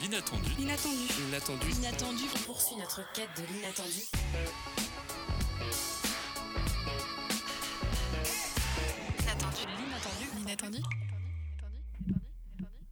[0.00, 0.48] L'inattendu.
[0.58, 0.96] L'inattendu.
[1.26, 1.66] L'inattendu.
[1.68, 2.22] L'inattendu.
[2.34, 4.00] On poursuit notre quête de l'inattendu.
[9.18, 9.66] L'inattendu.
[10.38, 10.78] L'inattendu.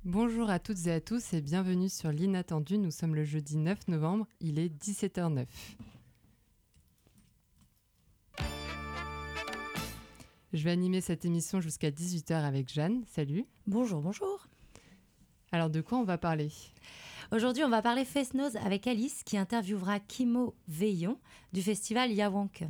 [0.04, 2.76] Bonjour à toutes et à tous et bienvenue sur l'Inattendu.
[2.76, 5.46] Nous sommes le jeudi 9 novembre, il est 17h09.
[10.52, 13.02] Je vais animer cette émission jusqu'à 18h avec Jeanne.
[13.06, 13.46] Salut.
[13.66, 14.46] Bonjour, bonjour.
[15.50, 16.50] Alors de quoi on va parler?
[17.32, 21.18] Aujourd'hui, on va parler Face Nose avec Alice qui interviewera Kimo Veillon
[21.52, 22.64] du festival Yawank.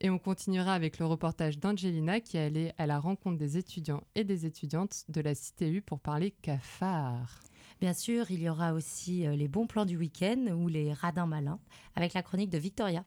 [0.00, 4.02] Et on continuera avec le reportage d'Angelina qui est allée à la rencontre des étudiants
[4.14, 7.40] et des étudiantes de la CTU pour parler cafard.
[7.80, 11.26] Bien sûr, il y aura aussi euh, les bons plans du week-end ou les radins
[11.26, 11.60] malins
[11.94, 13.04] avec la chronique de Victoria.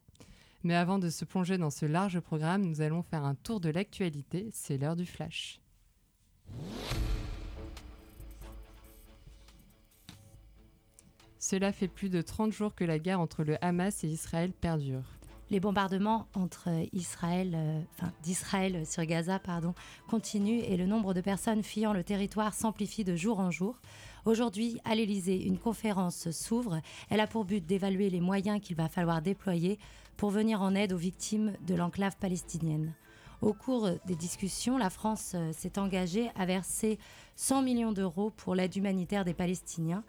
[0.64, 3.70] Mais avant de se plonger dans ce large programme, nous allons faire un tour de
[3.70, 4.50] l'actualité.
[4.52, 5.60] C'est l'heure du flash.
[11.40, 15.04] Cela fait plus de 30 jours que la guerre entre le Hamas et Israël perdure.
[15.50, 17.82] Les bombardements entre Israël, euh,
[18.22, 19.74] d'Israël sur Gaza pardon,
[20.10, 23.80] continuent et le nombre de personnes fuyant le territoire s'amplifie de jour en jour.
[24.26, 26.82] Aujourd'hui, à l'Élysée, une conférence s'ouvre.
[27.10, 29.80] Elle a pour but d'évaluer les moyens qu'il va falloir déployer
[30.18, 32.94] pour venir en aide aux victimes de l'enclave palestinienne.
[33.42, 37.00] Au cours des discussions, la France euh, s'est engagée à verser
[37.38, 40.04] 100 millions d'euros pour l'aide humanitaire des Palestiniens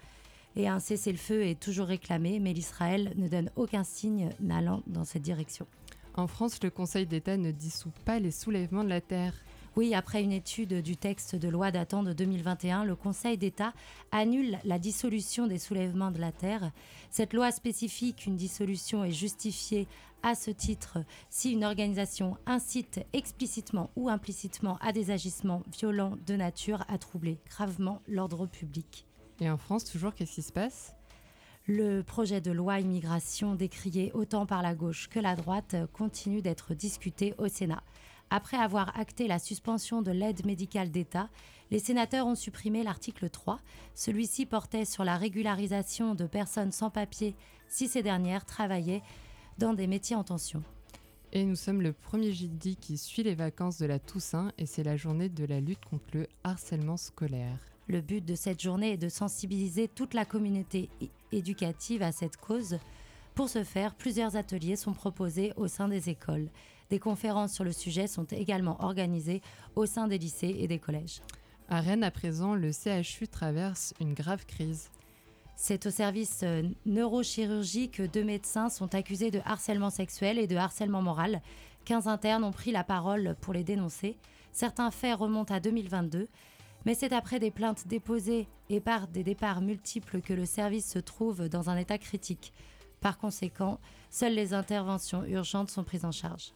[0.56, 5.22] et un cessez-le-feu est toujours réclamé, mais l'Israël ne donne aucun signe n'allant dans cette
[5.22, 5.66] direction.
[6.14, 9.34] En France, le Conseil d'État ne dissout pas les soulèvements de la terre.
[9.76, 13.72] Oui, après une étude du texte de loi datant de 2021, le Conseil d'État
[14.10, 16.72] annule la dissolution des soulèvements de la terre.
[17.10, 19.86] Cette loi spécifie qu'une dissolution est justifiée
[20.22, 20.98] à ce titre
[21.30, 27.38] si une organisation incite explicitement ou implicitement à des agissements violents de nature à troubler
[27.48, 29.06] gravement l'ordre public.
[29.40, 30.94] Et en France, toujours, qu'est-ce qui se passe?
[31.66, 36.74] Le projet de loi immigration, décrié autant par la gauche que la droite, continue d'être
[36.74, 37.82] discuté au Sénat.
[38.30, 41.28] Après avoir acté la suspension de l'aide médicale d'État,
[41.70, 43.60] les sénateurs ont supprimé l'article 3.
[43.94, 47.34] Celui-ci portait sur la régularisation de personnes sans papier
[47.68, 49.02] si ces dernières travaillaient
[49.58, 50.62] dans des métiers en tension.
[51.32, 54.82] Et nous sommes le premier jeudi qui suit les vacances de la Toussaint et c'est
[54.82, 57.58] la journée de la lutte contre le harcèlement scolaire.
[57.90, 60.88] Le but de cette journée est de sensibiliser toute la communauté
[61.32, 62.78] éducative à cette cause.
[63.34, 66.50] Pour ce faire, plusieurs ateliers sont proposés au sein des écoles.
[66.90, 69.42] Des conférences sur le sujet sont également organisées
[69.74, 71.20] au sein des lycées et des collèges.
[71.68, 74.88] À Rennes, à présent, le CHU traverse une grave crise.
[75.56, 80.54] C'est au service euh, neurochirurgie que deux médecins sont accusés de harcèlement sexuel et de
[80.54, 81.42] harcèlement moral.
[81.86, 84.16] 15 internes ont pris la parole pour les dénoncer.
[84.52, 86.28] Certains faits remontent à 2022.
[86.86, 90.98] Mais c'est après des plaintes déposées et par des départs multiples que le service se
[90.98, 92.52] trouve dans un état critique.
[93.00, 93.78] Par conséquent,
[94.10, 96.52] seules les interventions urgentes sont prises en charge.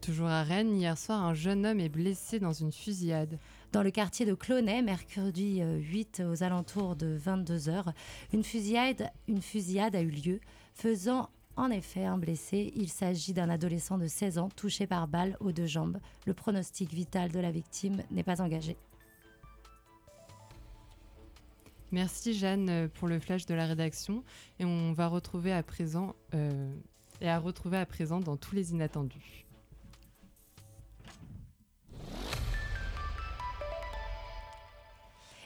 [0.00, 3.38] Toujours à Rennes, hier soir, un jeune homme est blessé dans une fusillade.
[3.72, 7.86] Dans le quartier de Clonay, mercredi 8 aux alentours de 22h,
[8.34, 10.40] une fusillade, une fusillade a eu lieu,
[10.74, 12.72] faisant en effet un blessé.
[12.76, 15.98] Il s'agit d'un adolescent de 16 ans touché par balle aux deux jambes.
[16.26, 18.76] Le pronostic vital de la victime n'est pas engagé.
[21.94, 24.24] Merci Jeanne pour le flash de la rédaction
[24.58, 26.74] et on va retrouver à présent euh,
[27.20, 29.46] et à retrouver à présent dans tous les inattendus.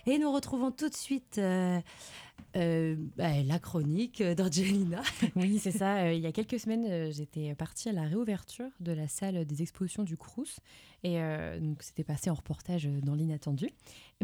[0.07, 1.83] Et nous retrouvons tout de suite euh,
[2.57, 5.03] euh, bah, la chronique d'Angelina.
[5.37, 6.05] Oui, c'est ça.
[6.05, 9.45] Euh, il y a quelques semaines, euh, j'étais partie à la réouverture de la salle
[9.45, 10.61] des expositions du Crous.
[11.05, 13.69] Et euh, donc, c'était passé en reportage dans l'inattendu.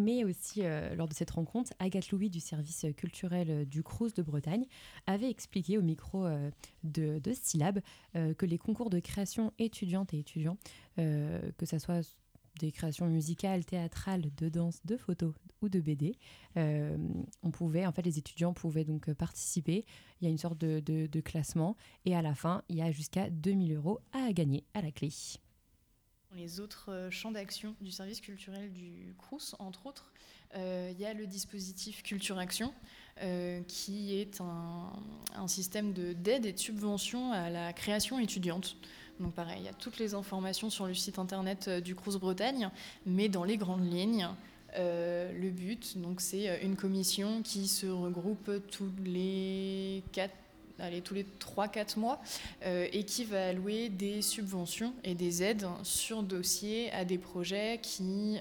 [0.00, 4.22] Mais aussi, euh, lors de cette rencontre, Agathe Louis du service culturel du Crous de
[4.22, 4.64] Bretagne
[5.06, 6.50] avait expliqué au micro euh,
[6.82, 7.80] de, de Syllab
[8.16, 10.56] euh, que les concours de création étudiantes et étudiants,
[10.98, 12.16] euh, que ça soit
[12.58, 16.16] des créations musicales, théâtrales, de danse, de photos ou de BD.
[16.56, 16.96] Euh,
[17.42, 19.84] on pouvait, en fait, les étudiants pouvaient donc euh, participer.
[20.20, 23.30] Il y a une sorte de, classement et à la fin, il y a jusqu'à
[23.30, 25.10] 2000 euros à gagner à la clé.
[26.34, 30.12] Les autres euh, champs d'action du service culturel du CRUS, entre autres,
[30.56, 32.72] il y a le dispositif Culture Action,
[33.66, 34.92] qui est un,
[35.34, 38.76] un système de- d'aide et de subvention à la création étudiante.
[39.20, 42.16] Donc pareil, il y a toutes les informations sur le site internet euh, du CRUS
[42.16, 42.70] Bretagne,
[43.06, 44.28] mais dans les grandes lignes,
[44.76, 50.02] euh, le but, donc, c'est euh, une commission qui se regroupe tous les
[50.80, 52.20] allez, tous les 3-4 mois
[52.64, 58.38] et qui va allouer des subventions et des aides sur dossier à des projets qui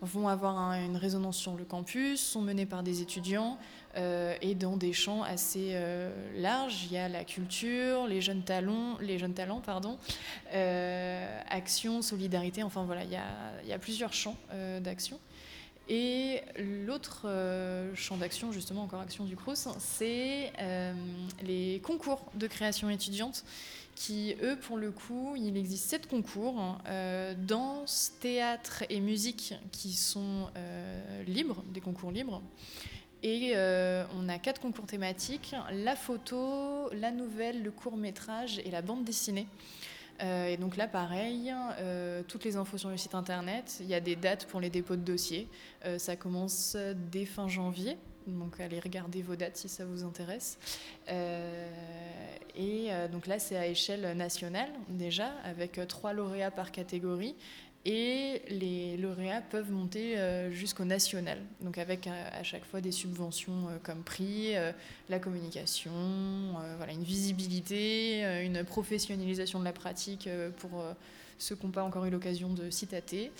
[0.00, 3.58] vont avoir une résonance sur le campus, sont menées par des étudiants
[3.96, 5.76] et dans des champs assez
[6.36, 6.84] larges.
[6.84, 9.98] Il y a la culture, les jeunes talents, les jeunes talents pardon,
[11.48, 14.36] action, solidarité, enfin voilà, il y a, plusieurs champs
[14.80, 15.18] d'action.
[15.88, 16.40] Et
[16.86, 20.94] l'autre euh, champ d'action, justement, encore action du Crous, c'est euh,
[21.42, 23.44] les concours de création étudiante
[23.94, 29.92] qui, eux, pour le coup, il existe sept concours, euh, danse, théâtre et musique, qui
[29.92, 30.48] sont
[31.26, 32.42] libres, des concours libres.
[33.26, 33.54] Et
[34.14, 39.02] on a quatre concours thématiques, la photo, la nouvelle, le court métrage et la bande
[39.02, 39.46] dessinée.
[40.22, 43.78] Euh, et donc là, pareil, euh, toutes les infos sur le site internet.
[43.80, 45.48] Il y a des dates pour les dépôts de dossiers.
[45.84, 46.76] Euh, ça commence
[47.10, 47.96] dès fin janvier.
[48.26, 50.58] Donc allez regarder vos dates si ça vous intéresse.
[52.56, 57.34] et donc là, c'est à échelle nationale déjà, avec trois lauréats par catégorie.
[57.86, 62.92] Et les lauréats peuvent monter euh, jusqu'au national, donc avec euh, à, chaque fois des
[62.92, 64.54] subventions euh, comme prix,
[65.10, 65.92] la communication,
[66.78, 70.28] voilà, une visibilité, une professionnalisation de la pratique
[70.58, 70.82] pour
[71.38, 73.30] ceux qui n'ont pas encore eu l'occasion de s'y tâter,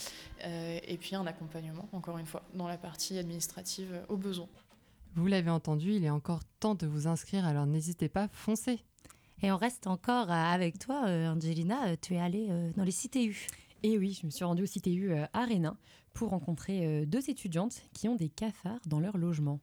[0.45, 4.49] et puis un accompagnement, encore une fois, dans la partie administrative au besoin.
[5.15, 8.81] Vous l'avez entendu, il est encore temps de vous inscrire, alors n'hésitez pas, foncez.
[9.43, 13.49] Et on reste encore avec toi, Angelina, tu es allée dans les CTU.
[13.87, 15.77] Et oui, je me suis rendue au CTU euh, à Rénin
[16.15, 19.61] pour rencontrer euh, deux étudiantes qui ont des cafards dans leur logement.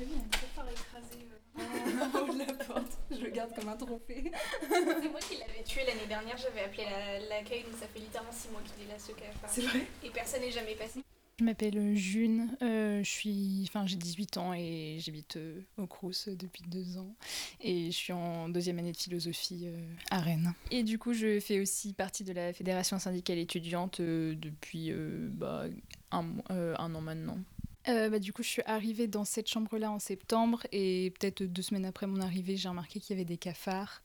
[0.00, 1.26] Un cafard écrasé
[1.58, 3.00] euh, en haut de la porte.
[3.10, 4.30] Je le garde comme un trophée.
[4.70, 6.36] C'est moi qui l'avais tué l'année dernière.
[6.36, 6.84] J'avais appelé
[7.28, 9.50] l'accueil, donc ça fait littéralement six mois qu'il est là ce cafard.
[9.50, 9.84] C'est vrai?
[10.04, 11.02] Et personne n'est jamais passé.
[11.38, 16.28] Je m'appelle June, euh, je suis, enfin j'ai 18 ans et j'habite euh, au Crous
[16.28, 17.14] depuis deux ans
[17.60, 19.80] et je suis en deuxième année de philosophie euh,
[20.10, 20.52] à Rennes.
[20.70, 24.92] Et du coup je fais aussi partie de la fédération syndicale étudiante depuis
[25.30, 25.64] bah,
[26.10, 27.38] un, un an maintenant.
[27.88, 31.62] Euh, bah, du coup, je suis arrivée dans cette chambre-là en septembre et peut-être deux
[31.62, 34.02] semaines après mon arrivée, j'ai remarqué qu'il y avait des cafards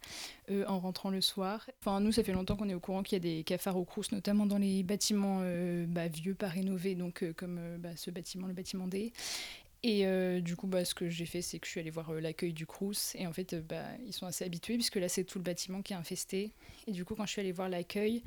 [0.50, 1.69] euh, en rentrant le soir.
[1.81, 3.85] Enfin, nous, ça fait longtemps qu'on est au courant qu'il y a des cafards au
[3.85, 8.47] Crous, notamment dans les bâtiments euh, bah, vieux, pas rénovés, donc comme bah, ce bâtiment,
[8.47, 9.13] le bâtiment D.
[9.89, 12.51] Et du coup, bah, ce que j'ai fait, c'est que je suis allée voir l'accueil
[12.51, 13.16] du Crous.
[13.16, 15.94] Et en fait, bah, ils sont assez habitués, puisque là, c'est tout le bâtiment qui
[15.94, 16.51] est infesté.
[16.88, 18.22] Et du coup, quand je suis allée voir l'accueil,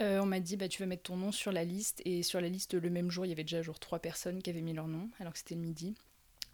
[0.00, 2.40] euh, on m'a dit bah tu vas mettre ton nom sur la liste et sur
[2.40, 4.88] la liste le même jour il y avait déjà trois personnes qui avaient mis leur
[4.88, 5.94] nom alors que c'était le midi.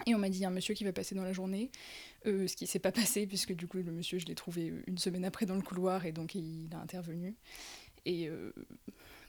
[0.06, 1.70] Et on m'a dit il y a un monsieur qui va passer dans la journée,
[2.26, 4.98] euh, ce qui s'est pas passé puisque du coup le monsieur je l'ai trouvé une
[4.98, 7.34] semaine après dans le couloir et donc il a intervenu.
[8.04, 8.52] Et euh,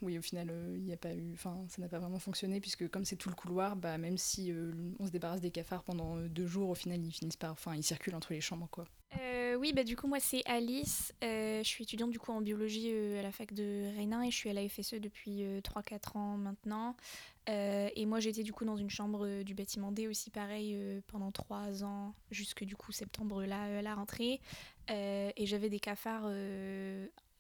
[0.02, 2.88] oui, au final, il n'y a pas eu, enfin, ça n'a pas vraiment fonctionné puisque
[2.90, 4.54] comme c'est tout le couloir, bah, même si
[5.00, 7.84] on se débarrasse des cafards pendant deux jours, au final, ils finissent par, enfin, ils
[7.84, 8.86] circulent entre les chambres, quoi.
[9.20, 11.14] Euh, oui, bah, du coup, moi, c'est Alice.
[11.24, 14.32] Euh, je suis étudiante du coup en biologie euh, à la fac de Rénin et
[14.32, 16.96] je suis à la FSE depuis 3-4 ans maintenant.
[17.48, 20.78] et moi, j'étais du coup dans une chambre du bâtiment D aussi, pareil,
[21.08, 24.40] pendant 3 ans, jusque du coup septembre là, à la rentrée.
[24.90, 26.30] et j'avais des cafards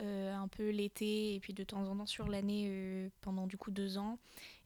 [0.01, 3.97] un peu l'été et puis de temps en temps sur l'année pendant du coup 2
[3.97, 4.17] ans.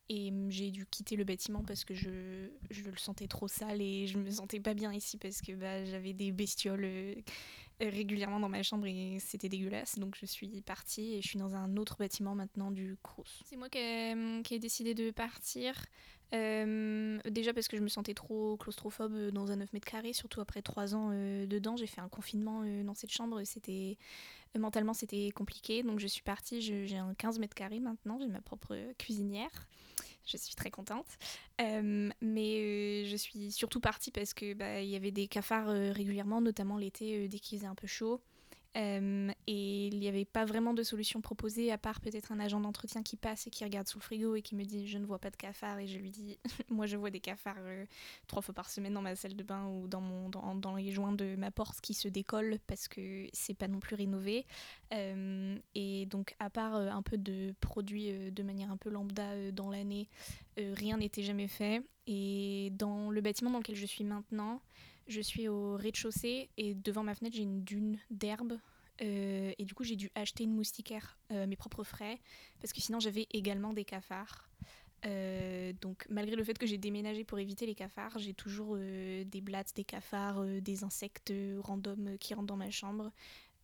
[0.08, 4.06] Et j'ai dû quitter le bâtiment parce que je, je, le sentais trop sale et
[4.06, 7.16] je me sentais pas bien ici parce que bah, j'avais des bestioles euh,
[7.82, 9.98] régulièrement dans ma chambre et c'était dégueulasse.
[9.98, 13.42] Donc je suis partie et je suis dans un autre bâtiment maintenant du Crous.
[13.46, 15.74] C'est moi qui ai, ai, décidé de partir.
[16.36, 20.40] Euh, déjà parce que je me sentais trop claustrophobe dans un 9 mètres carrés, surtout
[20.40, 21.78] après 3 ans euh, dedans.
[21.78, 23.42] J'ai fait un confinement dans cette chambre.
[23.44, 23.98] C'était
[24.59, 28.42] mentalement c'était compliqué donc je suis partie j'ai un 15 mètres carrés maintenant j'ai ma
[28.42, 29.68] propre cuisinière
[30.26, 31.06] je suis très contente.
[31.62, 35.92] Euh, mais euh, je suis surtout partie parce que bah, y avait des cafards euh,
[35.92, 38.21] régulièrement, notamment l'été dès qu'il faisait un peu chaud.
[38.78, 42.60] Euh, et il n'y avait pas vraiment de solution proposée à part peut-être un agent
[42.60, 45.06] d'entretien qui passe et qui regarde sous le frigo et qui me dit je ne
[45.06, 46.38] vois pas de cafards et je lui dis
[46.70, 47.86] moi je vois des cafards euh,
[48.28, 50.92] trois fois par semaine dans ma salle de bain ou dans, mon, dans, dans, les
[50.92, 54.46] joints de ma porte qui se décollent parce que c'est pas non plus rénové.
[54.94, 59.70] Euh, et donc à part un peu de produits de manière un peu lambda dans
[59.70, 60.10] l'année,
[60.58, 61.82] rien n'était jamais fait.
[62.08, 64.62] Et dans le bâtiment dans lequel je suis maintenant,
[65.07, 68.57] je suis au rez-de-chaussée et devant ma fenêtre, j'ai une dune d'herbe.
[69.02, 72.19] Euh, et du coup, j'ai dû acheter une moustiquaire euh, mes propres frais
[72.62, 74.50] parce que sinon, j'avais également des cafards.
[75.06, 79.42] Euh, donc, malgré le fait que j'ai déménagé pour éviter les cafards, j'ai toujours des
[79.42, 83.12] blattes, des cafards, des insectes random qui rentrent dans ma chambre.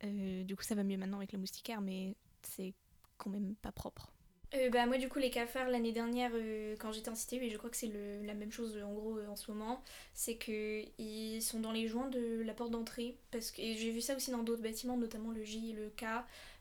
[0.03, 2.73] du coup, ça va mieux maintenant avec la moustiquaire, mais c'est
[3.17, 4.11] quand même pas propre.
[4.53, 7.49] Euh, bah, moi, du coup, les cafards, l'année dernière, euh, quand j'étais en cité, et
[7.49, 7.91] je crois que c'est
[8.23, 9.81] la même chose en gros euh, en ce moment,
[10.13, 13.17] c'est qu'ils sont dans les joints de la porte d'entrée.
[13.31, 16.03] Parce que j'ai vu ça aussi dans d'autres bâtiments, notamment le J et le K.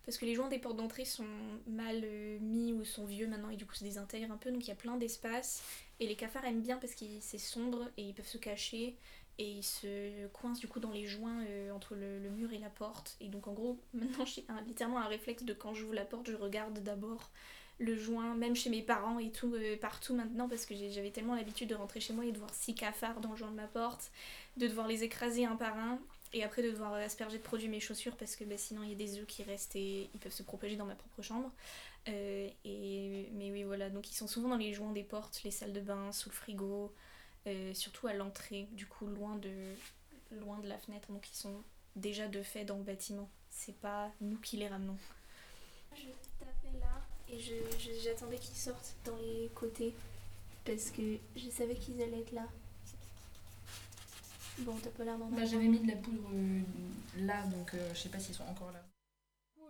[0.04, 1.26] parce que les joints des portes d'entrée sont
[1.66, 4.64] mal euh, mis ou sont vieux maintenant et du coup se désintègrent un peu donc
[4.64, 5.62] il y a plein d'espace
[5.98, 8.96] et les cafards aiment bien parce que c'est sombre et ils peuvent se cacher
[9.38, 12.70] et ils se coincent du coup dans les joints euh, entre le, mur et la
[12.70, 16.30] porte et donc en gros maintenant j'ai littéralement un réflexe de quand j'ouvre la porte
[16.30, 17.30] je regarde d'abord
[17.80, 21.34] le joint même chez mes parents et tout euh, partout maintenant parce que j'avais tellement
[21.34, 23.66] l'habitude de rentrer chez moi et de voir six cafards dans le joint de ma
[23.66, 24.12] porte
[24.56, 25.98] de devoir les écraser un par un
[26.32, 28.92] et après de devoir asperger de produits mes chaussures parce que bah, sinon il y
[28.92, 31.50] a des œufs qui restent et ils peuvent se propager dans ma propre chambre.
[32.08, 35.50] Euh, et, mais oui voilà, donc ils sont souvent dans les joints des portes, les
[35.50, 36.94] salles de bain, sous le frigo,
[37.46, 39.50] euh, surtout à l'entrée, du coup loin de,
[40.30, 41.62] loin de la fenêtre, donc ils sont
[41.96, 43.28] déjà de fait dans le bâtiment.
[43.50, 44.96] C'est pas nous qui les ramenons.
[45.94, 46.06] Je
[46.78, 46.89] là
[47.32, 49.94] et j'attendais qu'ils sortent dans les côtés
[50.64, 51.02] parce que
[51.36, 52.46] je savais qu'ils allaient être là.
[54.58, 56.60] Bon, t'as pas l'air d'en bah, J'avais mis de la poudre euh,
[57.18, 58.84] là, donc euh, je sais pas s'ils sont encore là.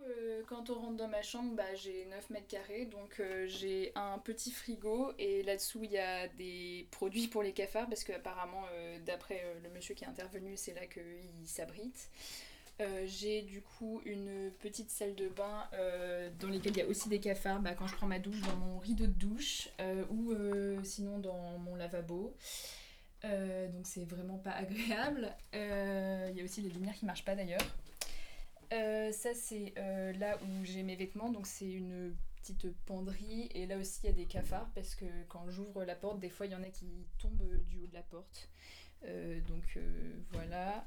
[0.07, 4.17] Euh, quand on rentre dans ma chambre, bah, j'ai 9 mètres carrés, donc j'ai un
[4.17, 8.63] petit frigo et là-dessous il y a des produits pour les cafards parce qu'apparemment,
[9.05, 12.09] d'après le monsieur qui est intervenu, c'est là qu'ils s'abritent.
[13.05, 15.67] J'ai du coup une petite salle de bain
[16.39, 18.55] dans laquelle il y a aussi des cafards bah, quand je prends ma douche dans
[18.55, 19.69] mon rideau de douche
[20.09, 20.33] ou
[20.83, 22.35] sinon dans mon lavabo.
[23.23, 25.35] Euh, donc c'est vraiment pas agréable.
[25.53, 27.61] Euh, il y a aussi les lumières qui marchent pas d'ailleurs.
[28.73, 29.73] Euh, ça c'est
[30.17, 34.09] là où j'ai mes vêtements, donc c'est une petite penderie et là aussi il y
[34.09, 36.69] a des cafards parce que quand j'ouvre la porte, des fois il y en a
[36.69, 38.49] qui tombent du haut de la porte.
[39.47, 39.79] Donc
[40.31, 40.85] voilà.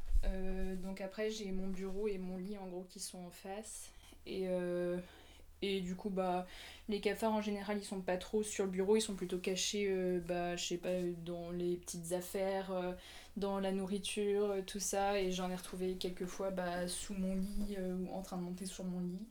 [0.83, 3.91] donc après j'ai mon bureau et mon lit en gros qui sont en face.
[4.27, 6.47] Et du coup, bah,
[6.89, 9.87] les cafards en général, ils sont pas trop sur le bureau, ils sont plutôt cachés,
[9.89, 12.93] euh, bah, je sais pas, dans les petites affaires, euh,
[13.37, 15.19] dans la nourriture, euh, tout ça.
[15.19, 18.67] Et j'en ai retrouvé quelques fois bah, sous mon lit ou en train de monter
[18.67, 19.27] sur mon lit.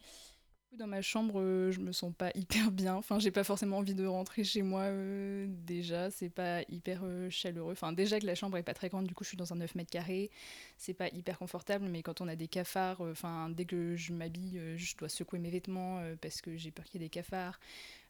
[0.78, 2.96] Dans ma chambre, euh, je me sens pas hyper bien.
[2.96, 6.10] Enfin, j'ai pas forcément envie de rentrer chez moi euh, déjà.
[6.10, 7.74] C'est pas hyper euh, chaleureux.
[7.74, 9.58] Enfin, déjà que la chambre est pas très grande, du coup, je suis dans un
[9.58, 10.32] 9 mètres carrés.
[10.78, 14.60] C'est pas hyper confortable, mais quand on a des cafards, enfin, dès que je m'habille,
[14.78, 17.60] je dois secouer mes vêtements parce que j'ai peur qu'il y ait des cafards.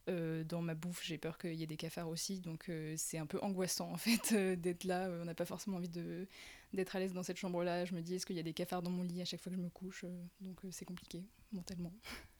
[0.07, 2.39] dans ma bouffe, j'ai peur qu'il y ait des cafards aussi.
[2.39, 5.09] Donc, c'est un peu angoissant en fait d'être là.
[5.21, 7.85] on n'a pas forcément envie d'être à l'aise dans cette chambre-là.
[7.85, 9.51] Je me dis, est-ce qu'il y a des cafards dans mon lit à chaque fois
[9.51, 10.05] que je me couche
[10.41, 11.93] Donc, c'est compliqué mentalement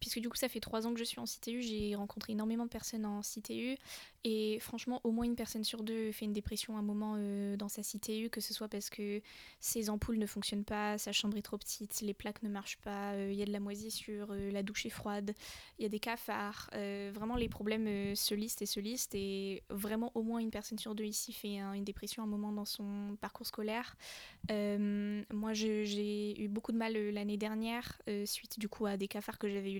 [0.00, 2.64] puisque du coup ça fait trois ans que je suis en CTU, j'ai rencontré énormément
[2.64, 3.76] de personnes en CTU
[4.24, 7.56] et franchement au moins une personne sur deux fait une dépression à un moment euh,
[7.56, 9.20] dans sa CTU, que ce soit parce que
[9.60, 13.12] ses ampoules ne fonctionnent pas, sa chambre est trop petite, les plaques ne marchent pas,
[13.12, 15.34] euh, il y a de la moisissure, euh, la douche est froide,
[15.78, 16.70] il y a des cafards,
[17.12, 19.14] vraiment les problèmes se listent et se listent.
[19.14, 22.52] Et vraiment au moins une personne sur deux ici fait une dépression à un moment
[22.52, 23.96] dans son parcours scolaire.
[24.48, 29.48] moi j'ai eu beaucoup de mal l'année dernière suite du coup à des cafards que
[29.48, 29.78] j'avais eu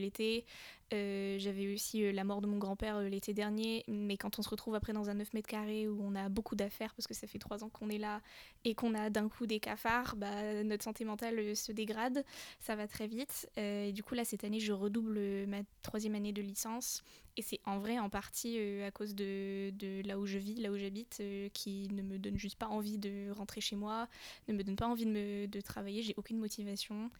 [0.93, 4.43] euh, j'avais aussi euh, la mort de mon grand-père euh, l'été dernier, mais quand on
[4.43, 7.15] se retrouve après dans un 9 mètres carrés où on a beaucoup d'affaires parce que
[7.15, 8.21] ça fait trois ans qu'on est là
[8.65, 12.25] et qu'on a d'un coup des cafards, bah, notre santé mentale se dégrade,
[12.61, 13.49] ça va très vite.
[13.57, 17.03] et du coup là cette année je redouble ma troisième année de licence.
[17.37, 20.71] Et c'est en vrai en partie à cause de, de, là où je vis, là
[20.71, 21.21] où j'habite,
[21.53, 24.07] qui ne me donne juste pas envie de rentrer chez moi,
[24.47, 27.11] ne me donne pas envie de, me, de travailler, j'ai aucune motivation.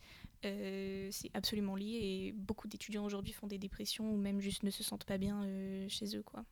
[0.45, 4.71] Euh, c'est absolument lié et beaucoup d'étudiants aujourd'hui font des dépressions ou même juste ne
[4.71, 6.45] se sentent pas bien euh, chez eux quoi.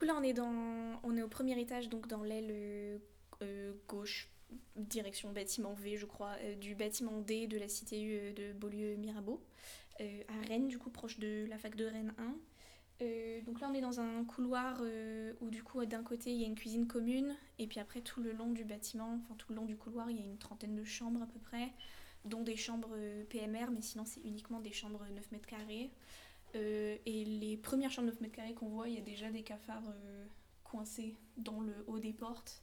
[0.00, 3.00] Là on est dans on est au premier étage donc dans l'aile
[3.42, 4.30] euh, gauche
[4.76, 9.42] direction bâtiment V je crois du bâtiment D de la CTU de Beaulieu Mirabeau
[10.00, 12.12] à Rennes du coup proche de la fac de Rennes
[13.00, 13.42] 1.
[13.46, 14.82] donc là on est dans un couloir
[15.40, 18.20] où du coup d'un côté il y a une cuisine commune et puis après tout
[18.20, 20.74] le long du bâtiment, enfin tout le long du couloir il y a une trentaine
[20.74, 21.72] de chambres à peu près
[22.24, 25.90] dont des chambres euh, PMR, mais sinon c'est uniquement des chambres 9 mètres carrés.
[26.54, 29.42] Euh, et les premières chambres 9 mètres carrés qu'on voit, il y a déjà des
[29.42, 30.26] cafards euh,
[30.64, 32.60] coincés dans le haut des portes.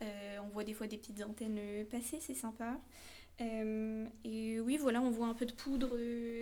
[0.00, 2.80] on voit des fois des petites antennes passer, c'est sympa.
[3.38, 5.90] et oui, voilà, on voit un peu de poudre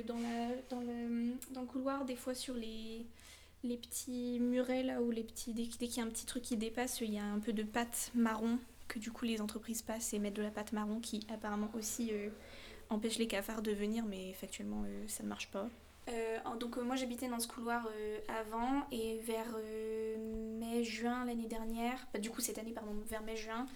[0.05, 3.07] dans, la, dans, le, dans le couloir, des fois sur les,
[3.65, 6.45] les petits murets là où les petits, dès, dès qu'il y a un petit truc
[6.45, 9.83] qui dépasse, il y a un peu de pâte marron que du coup les entreprises
[9.83, 12.13] passent et mettent de la pâte marron qui apparemment aussi
[12.91, 15.69] empêche les cafards de venir, mais factuellement euh, ça ne marche pas.
[16.09, 17.87] Euh, donc euh, moi j'habitais dans ce couloir
[18.29, 19.55] avant et vers
[20.59, 23.67] mai-juin l'année dernière, bah, du coup cette année pardon, vers mai-juin,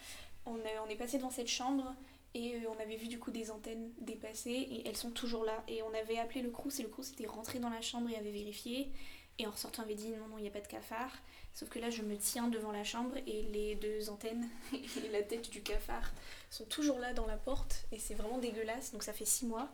[0.47, 1.95] on, on, est passé devant cette chambre
[2.35, 5.63] et on avait vu du coup des antennes dépasser et elles sont toujours là.
[5.69, 8.17] Et on avait appelé le Crous et le Crous était rentré dans la chambre et
[8.17, 8.91] avait vérifié.
[9.39, 11.13] Et en ressortant, on avait dit non, non, il n'y a pas de cafard.
[11.55, 15.23] Sauf que là, je me tiens devant la chambre et les deux antennes et la
[15.23, 16.11] tête du cafard
[16.51, 17.85] sont toujours là dans la porte.
[17.93, 18.93] Et c'est vraiment dégueulasse.
[18.93, 19.71] Donc ça fait six mois.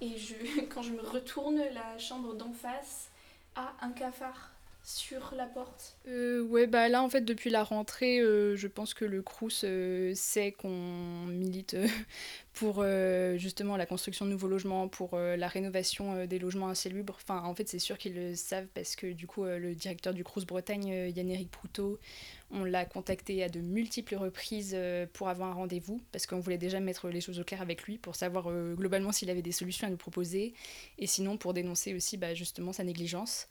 [0.00, 0.34] et je,
[0.74, 3.10] quand je me retourne, la chambre d'en face
[3.54, 4.52] a un cafard
[4.88, 5.98] sur la porte?
[6.06, 9.64] Euh, Ouais, bah là en fait depuis la rentrée, euh, je pense que le Crous
[9.64, 11.86] euh, sait qu'on milite euh,
[12.54, 12.82] pour
[13.36, 17.14] justement la construction de nouveaux logements, pour la rénovation des logements insalubres.
[17.16, 20.24] Enfin en fait c'est sûr qu'ils le savent parce que du coup le directeur du
[20.24, 22.00] Crous Bretagne, Yann-Éric Proutot,
[22.50, 24.76] on l'a contacté à de multiples reprises
[25.12, 27.96] pour avoir un rendez-vous parce qu'on voulait déjà mettre les choses au clair avec lui
[27.96, 30.52] pour savoir globalement s'il avait des solutions à nous proposer
[30.98, 33.46] et sinon pour dénoncer aussi bah, justement sa négligence.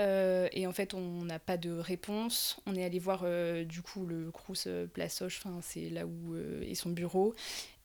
[0.00, 2.60] Euh, et en fait, on n'a pas de réponse.
[2.66, 6.36] On est allé voir euh, du coup le Crous euh, Place Hoche, c'est là où
[6.36, 7.34] est son bureau.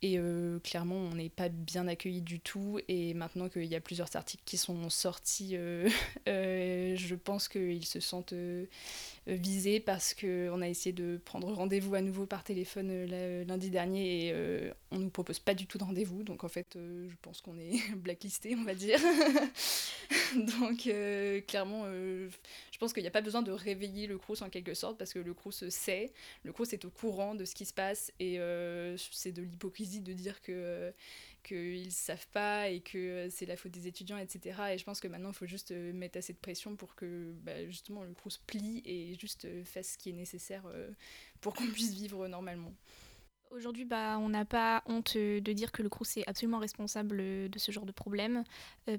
[0.06, 0.20] Et
[0.66, 2.78] clairement, on n'est pas bien accueilli du tout.
[2.90, 5.56] Et maintenant qu'il y a plusieurs articles qui sont sortis,
[6.28, 8.34] je pense qu'ils se sentent
[9.28, 13.06] visés parce qu'on a essayé de prendre rendez-vous à nouveau par téléphone
[13.46, 16.24] lundi dernier et on ne nous propose pas du tout de rendez-vous.
[16.24, 19.00] Donc en fait, je pense qu'on est blacklisté, on va dire.
[20.36, 20.90] Donc
[21.48, 24.98] clairement, je pense qu'il n'y a pas besoin de réveiller le Crous en quelque sorte
[24.98, 26.12] parce que le Crous sait,
[26.44, 28.40] le Crous est au courant de ce qui se passe et
[29.12, 30.92] c'est de l'hypocrisie de dire que euh,
[31.44, 34.60] qu'ils ne savent pas et que c'est la faute des étudiants, etc.
[34.72, 37.34] Et je pense que maintenant, il faut juste euh, mettre assez de pression pour que
[37.44, 40.64] bah, justement le Crous plie et juste euh, fasse ce qui est nécessaire
[41.42, 42.74] pour qu'on puisse vivre normalement.
[43.52, 47.60] Aujourd'hui, bah, on n'a pas honte de dire que le Crous est absolument responsable de
[47.60, 48.44] ce genre de problème,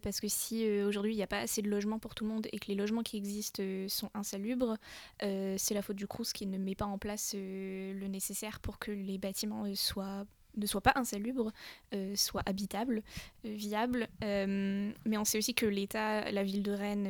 [0.03, 2.47] parce que si aujourd'hui il n'y a pas assez de logements pour tout le monde
[2.53, 4.77] et que les logements qui existent sont insalubres,
[5.19, 8.93] c'est la faute du Crous qui ne met pas en place le nécessaire pour que
[8.93, 10.25] les bâtiments soient
[10.57, 11.53] ne soit pas insalubre,
[11.95, 13.03] euh, soit habitable,
[13.45, 14.09] euh, viable.
[14.23, 17.07] Euh, mais on sait aussi que l'État, la ville de Rennes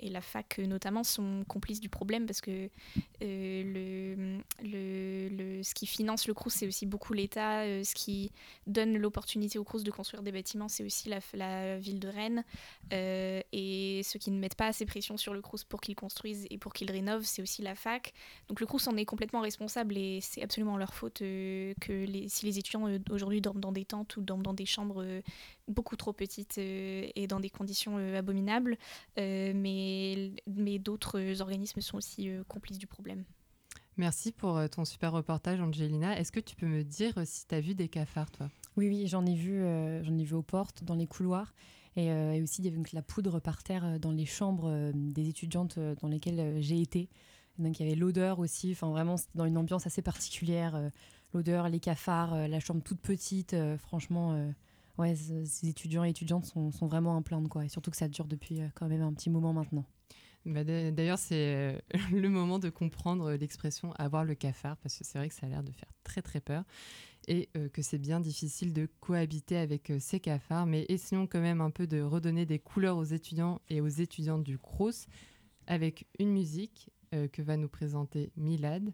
[0.00, 2.68] et la fac notamment sont complices du problème parce que
[3.20, 7.64] le, le, ce qui finance le CRUS, c'est aussi beaucoup l'État.
[7.84, 8.32] ce qui
[8.66, 12.44] donne l'opportunité au CRUS de construire des bâtiments, c'est aussi la, ville de Rennes.
[12.90, 16.58] et ceux qui ne mettent pas assez pression sur le CRUS pour qu'il construise et
[16.58, 18.12] pour qu'il rénove, c'est aussi la fac.
[18.48, 22.58] Donc le CRUS en est complètement responsable et c'est absolument leur faute que si les
[22.58, 25.20] étudiants euh, aujourd'hui dorment dans des tentes ou dorment dans des chambres euh,
[25.68, 28.76] beaucoup trop petites euh, et dans des conditions abominables.
[29.16, 33.24] mais mais d'autres organismes sont aussi complices du problème.
[33.96, 36.18] Merci pour ton super reportage, Angelina.
[36.18, 38.50] Est-ce que tu peux me dire si tu as vu des cafards, toi?
[38.76, 39.60] Oui, oui, j'en ai vu,
[40.02, 41.54] j'en ai vu aux portes, dans les couloirs.
[41.96, 42.10] Et,
[42.42, 46.08] aussi, il y avait donc la poudre par terre dans les chambres des étudiantes dans
[46.08, 47.08] lesquelles j'ai été.
[47.58, 48.72] Donc, il y avait l'odeur aussi.
[48.72, 50.90] Enfin, vraiment, dans une ambiance assez particulière
[51.34, 53.52] l'odeur, les cafards, euh, la chambre toute petite.
[53.52, 54.50] Euh, franchement, euh,
[54.98, 57.64] ouais, ces étudiants et étudiantes sont, sont, vraiment en plainte, quoi.
[57.64, 59.84] Et surtout que ça dure depuis quand même un petit moment maintenant.
[60.46, 65.28] Bah, d'ailleurs, c'est le moment de comprendre l'expression avoir le cafard, parce que c'est vrai
[65.28, 66.64] que ça a l'air de faire très très peur
[67.26, 70.66] et que c'est bien difficile de cohabiter avec ces cafards.
[70.66, 74.44] Mais essayons quand même un peu de redonner des couleurs aux étudiants et aux étudiantes
[74.44, 75.06] du CROSS
[75.66, 78.92] avec une musique que va nous présenter Milad.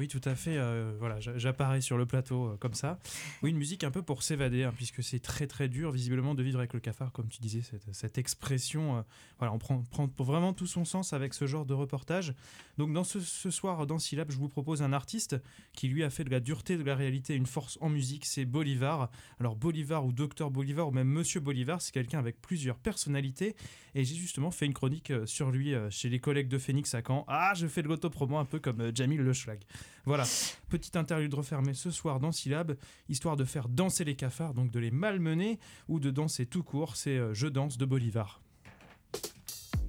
[0.00, 0.56] Oui, tout à fait.
[0.56, 2.98] Euh, voilà, j'apparais sur le plateau euh, comme ça.
[3.42, 6.42] Oui, une musique un peu pour s'évader, hein, puisque c'est très très dur visiblement de
[6.42, 7.60] vivre avec le cafard, comme tu disais,
[7.92, 8.96] cette, expression.
[8.96, 9.02] Euh,
[9.38, 12.32] voilà, on prend, prend, vraiment tout son sens avec ce genre de reportage.
[12.78, 15.36] Donc dans ce, soir, dans Syllab, je vous propose un artiste
[15.74, 18.46] qui lui a fait de la dureté de la réalité une force en musique, c'est
[18.46, 19.10] Bolivar.
[19.38, 23.54] Alors Bolivar ou Docteur Bolivar ou même Monsieur Bolivar, c'est quelqu'un avec plusieurs personnalités.
[23.94, 27.26] Et j'ai justement fait une chronique sur lui chez les collègues de Phoenix à Caen.
[27.28, 29.60] Ah, je fais de l'autopromo un peu comme Jamil Le Schlag.
[30.04, 30.24] Voilà,
[30.68, 32.76] petite interlude refermée ce soir dans Syllab,
[33.08, 36.96] histoire de faire danser les cafards, donc de les malmener ou de danser tout court,
[36.96, 38.40] c'est euh, Je danse de Bolivar.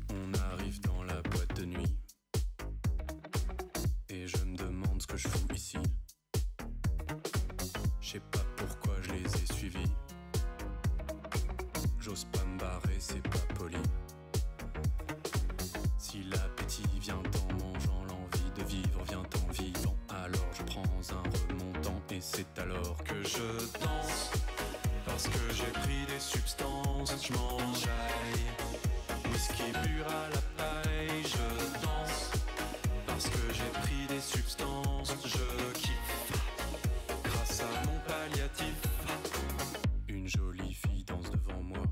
[0.09, 1.21] On arrive dans la
[22.33, 24.31] c'est alors que je danse.
[25.05, 28.47] Parce que j'ai pris des substances, je m'enjaille.
[29.31, 32.31] Whisky pur à la paille, je danse.
[33.05, 36.41] Parce que j'ai pris des substances, je kiffe.
[37.23, 38.75] Grâce à mon palliatif,
[40.07, 41.83] une jolie fille danse devant moi.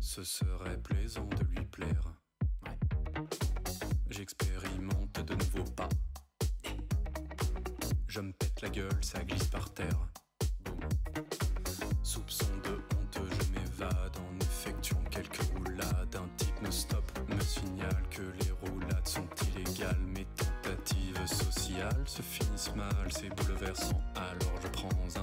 [0.00, 1.28] Ce serait plaisant
[8.08, 10.08] Je me pète la gueule, ça glisse par terre.
[12.02, 16.16] Soupçon de honte, je m'évade en effectuant quelques roulades.
[16.16, 20.00] Un type me stoppe, me signale que les roulades sont illégales.
[20.14, 24.00] Mes tentatives sociales se finissent mal, c'est bouleversant.
[24.16, 25.18] Alors je prends un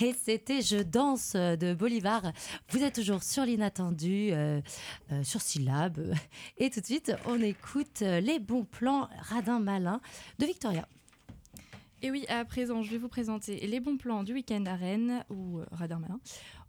[0.00, 2.32] Et c'était Je danse de Bolivar.
[2.70, 4.60] Vous êtes toujours sur l'inattendu, euh,
[5.12, 5.98] euh, sur Syllab.
[6.58, 10.00] Et tout de suite, on écoute euh, les bons plans radins malins
[10.38, 10.88] de Victoria.
[12.02, 15.24] Et oui, à présent, je vais vous présenter les bons plans du week-end à Rennes
[15.30, 16.20] ou euh, Radar Malin.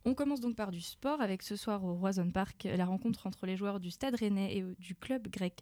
[0.05, 3.45] On commence donc par du sport avec ce soir au Roison Park la rencontre entre
[3.45, 5.59] les joueurs du Stade Rennais et du club grec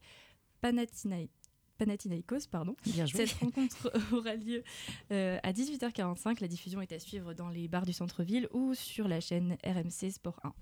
[0.61, 1.29] Panathinaï-
[1.77, 2.47] Panathinaïkos.
[2.49, 2.75] Pardon.
[2.85, 3.25] Bien joué.
[3.25, 4.63] Cette rencontre aura lieu
[5.11, 6.41] euh, à 18h45.
[6.41, 10.11] La diffusion est à suivre dans les bars du centre-ville ou sur la chaîne RMC
[10.11, 10.53] Sport 1.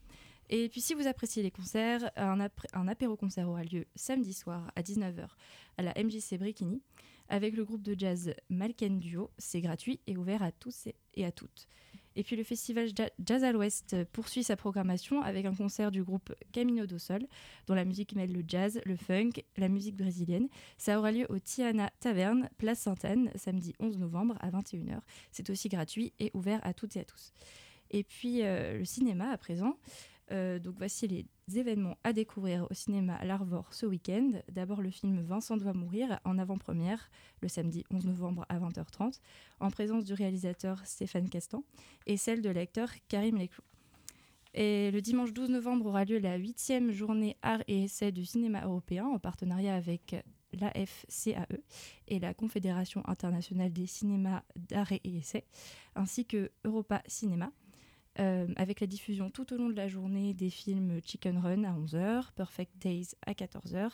[0.50, 2.40] Et puis si vous appréciez les concerts, un,
[2.88, 5.28] apéro-concert aura lieu samedi soir à 19h
[5.78, 6.82] à la MJC Brikini
[7.30, 9.32] avec le groupe de jazz Malken Duo.
[9.38, 11.68] C'est gratuit et ouvert à tous et à toutes.
[12.16, 16.04] Et puis le festival Ja- Jazz à l'Ouest poursuit sa programmation avec un concert du
[16.04, 17.26] groupe Camino do Sol,
[17.68, 20.48] dont la musique mêle le jazz, le funk, la musique brésilienne.
[20.78, 25.00] Ça aura lieu au Tiana Taverne, place Sainte-Anne, samedi 11 novembre à 21h.
[25.32, 27.34] C'est aussi gratuit et ouvert à toutes et à tous.
[27.92, 29.78] Et puis euh, le cinéma à présent.
[30.32, 34.32] Euh, donc voici les événements à découvrir au cinéma L'Arvor ce week-end.
[34.52, 37.10] D'abord le film Vincent doit mourir en avant-première
[37.42, 39.20] le samedi 11 novembre à 20h30
[39.60, 41.64] en présence du réalisateur Stéphane Castan
[42.08, 43.64] et celle de l'acteur Karim Leclou.
[44.54, 48.64] Et le dimanche 12 novembre aura lieu la huitième journée art et essai du cinéma
[48.64, 50.16] européen en partenariat avec
[50.54, 51.58] l'AFCAE
[52.08, 55.46] et la Confédération internationale des cinémas d'art et essai,
[55.96, 57.52] ainsi que Europa Cinéma.
[58.20, 61.74] Euh, avec la diffusion tout au long de la journée des films Chicken Run à
[61.74, 63.90] 11h, Perfect Days à 14h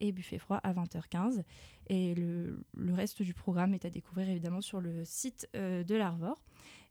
[0.00, 1.42] et Buffet froid à 20h15.
[1.88, 6.42] Et le, reste du programme est à découvrir évidemment sur le site euh, de l'Arvor.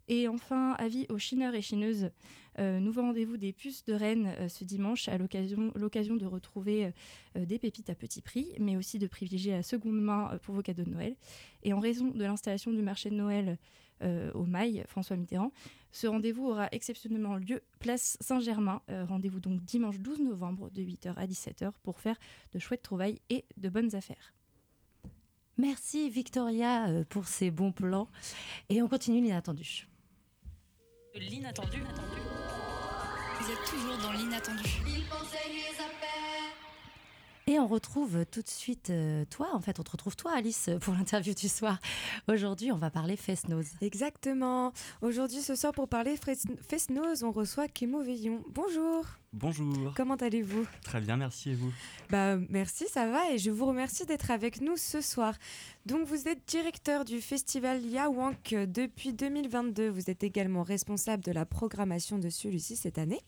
[0.08, 2.10] Et enfin, avis aux chineurs et chineuses,
[2.58, 6.92] euh, nouveau rendez-vous des puces de Rennes ce dimanche à l'occasion de retrouver
[7.36, 10.84] des pépites à petit prix, mais aussi de privilégier la seconde main pour vos cadeaux
[10.84, 11.16] de Noël.
[11.64, 13.60] Et en raison de l'installation du marché de Noël
[14.02, 15.52] euh, au Mail, François Mitterrand,
[15.92, 18.82] ce rendez-vous aura exceptionnellement lieu place Saint-Germain.
[18.90, 22.18] Euh, rendez-vous donc dimanche 12 novembre de 8h à 17h pour faire
[22.54, 24.34] de chouettes trouvailles et de bonnes affaires.
[25.58, 28.08] Merci Victoria euh, pour ces bons plans.
[28.70, 29.88] Et on continue l'inattendu.
[31.16, 31.84] L'inattendu.
[33.40, 34.64] Vous êtes toujours dans l'inattendu.
[37.52, 40.70] Et on retrouve tout de suite euh, toi, en fait, on te retrouve toi, Alice,
[40.80, 41.80] pour l'interview du soir.
[42.30, 43.68] Aujourd'hui, on va parler Fest-Nose.
[43.82, 44.72] Exactement.
[45.02, 48.42] Aujourd'hui, ce soir, pour parler Fres- Fest-Nose, on reçoit Kémo Veillon.
[48.54, 49.04] Bonjour.
[49.34, 49.94] Bonjour.
[49.96, 50.66] Comment allez-vous?
[50.84, 51.72] Très bien, merci et vous?
[52.10, 55.36] Bah merci, ça va et je vous remercie d'être avec nous ce soir.
[55.86, 59.88] Donc vous êtes directeur du festival Yawank depuis 2022.
[59.88, 63.22] Vous êtes également responsable de la programmation de celui-ci cette année.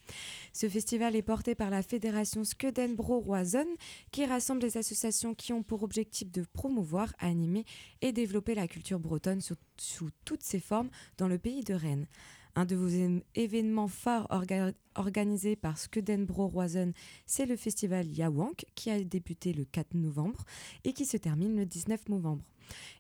[0.51, 3.67] Ce festival est porté par la fédération Skedenbro Roison
[4.11, 7.63] qui rassemble les associations qui ont pour objectif de promouvoir, animer
[8.01, 12.07] et développer la culture bretonne sous, sous toutes ses formes dans le pays de Rennes.
[12.55, 12.87] Un de vos
[13.33, 16.93] événements phares orga- organisés par Skedenbro Roison,
[17.25, 20.43] c'est le festival Yawank qui a débuté le 4 novembre
[20.83, 22.43] et qui se termine le 19 novembre.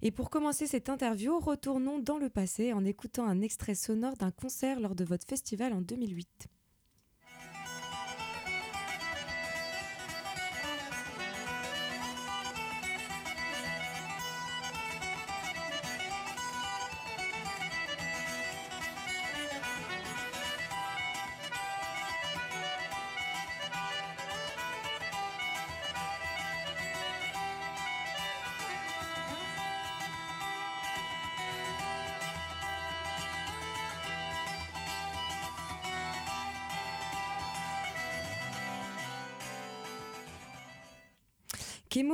[0.01, 4.31] Et pour commencer cette interview, retournons dans le passé en écoutant un extrait sonore d'un
[4.31, 6.47] concert lors de votre festival en 2008.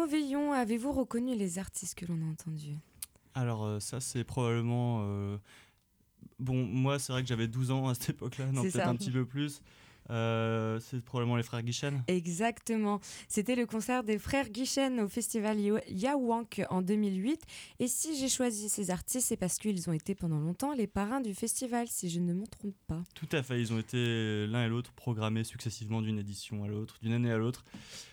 [0.09, 2.75] Veillon, avez-vous reconnu les artistes que l'on a entendus?
[3.35, 5.01] Alors euh, ça c'est probablement...
[5.03, 5.37] euh,
[6.39, 9.11] Bon, moi c'est vrai que j'avais 12 ans à cette époque-là, non peut-être un petit
[9.11, 9.61] peu plus.
[10.09, 12.01] Euh, c'est probablement les frères Guichen.
[12.07, 12.99] Exactement.
[13.27, 17.43] C'était le concert des frères Guichen au festival Yawank en 2008.
[17.79, 21.21] Et si j'ai choisi ces artistes, c'est parce qu'ils ont été pendant longtemps les parrains
[21.21, 23.03] du festival, si je ne me trompe pas.
[23.13, 26.97] Tout à fait, ils ont été l'un et l'autre programmés successivement d'une édition à l'autre,
[27.03, 27.63] d'une année à l'autre.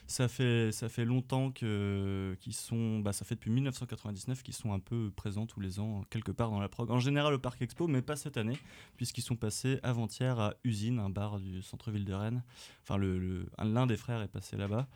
[0.09, 4.73] Ça fait, ça fait longtemps que, qu'ils sont, bah, ça fait depuis 1999 qu'ils sont
[4.73, 6.91] un peu présents tous les ans quelque part dans la prog.
[6.93, 8.57] En général au Parc Expo, mais pas cette année,
[8.97, 12.45] puisqu'ils sont passés avant-hier à Usine, un bar du centre-ville de Rennes.
[12.85, 14.87] Enfin, le, le- un- l'un des frères est passé là-bas.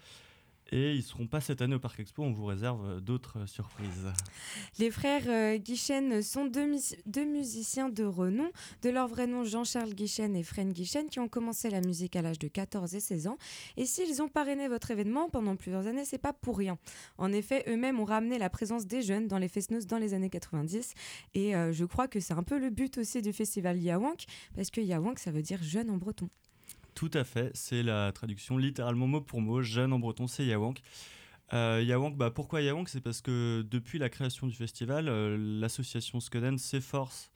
[0.72, 4.06] Et ils seront pas cette année au Parc Expo, on vous réserve euh, d'autres surprises.
[4.78, 8.50] Les frères euh, Guichen sont deux, mus- deux musiciens de renom,
[8.82, 12.22] de leur vrai nom Jean-Charles Guichen et Fren Guichen, qui ont commencé la musique à
[12.22, 13.36] l'âge de 14 et 16 ans.
[13.76, 16.78] Et s'ils ont parrainé votre événement pendant plusieurs années, c'est pas pour rien.
[17.18, 20.30] En effet, eux-mêmes ont ramené la présence des jeunes dans les Festnos dans les années
[20.30, 20.94] 90.
[21.34, 24.70] Et euh, je crois que c'est un peu le but aussi du festival Yawank, parce
[24.70, 26.28] que Yawank, ça veut dire jeune en breton.
[26.94, 29.62] Tout à fait, c'est la traduction littéralement mot pour mot.
[29.62, 30.80] Jeune en breton, c'est Yawank.
[31.52, 36.20] Euh, Yawank, bah, pourquoi Yawank C'est parce que depuis la création du festival, euh, l'association
[36.20, 37.30] Skoden s'efforce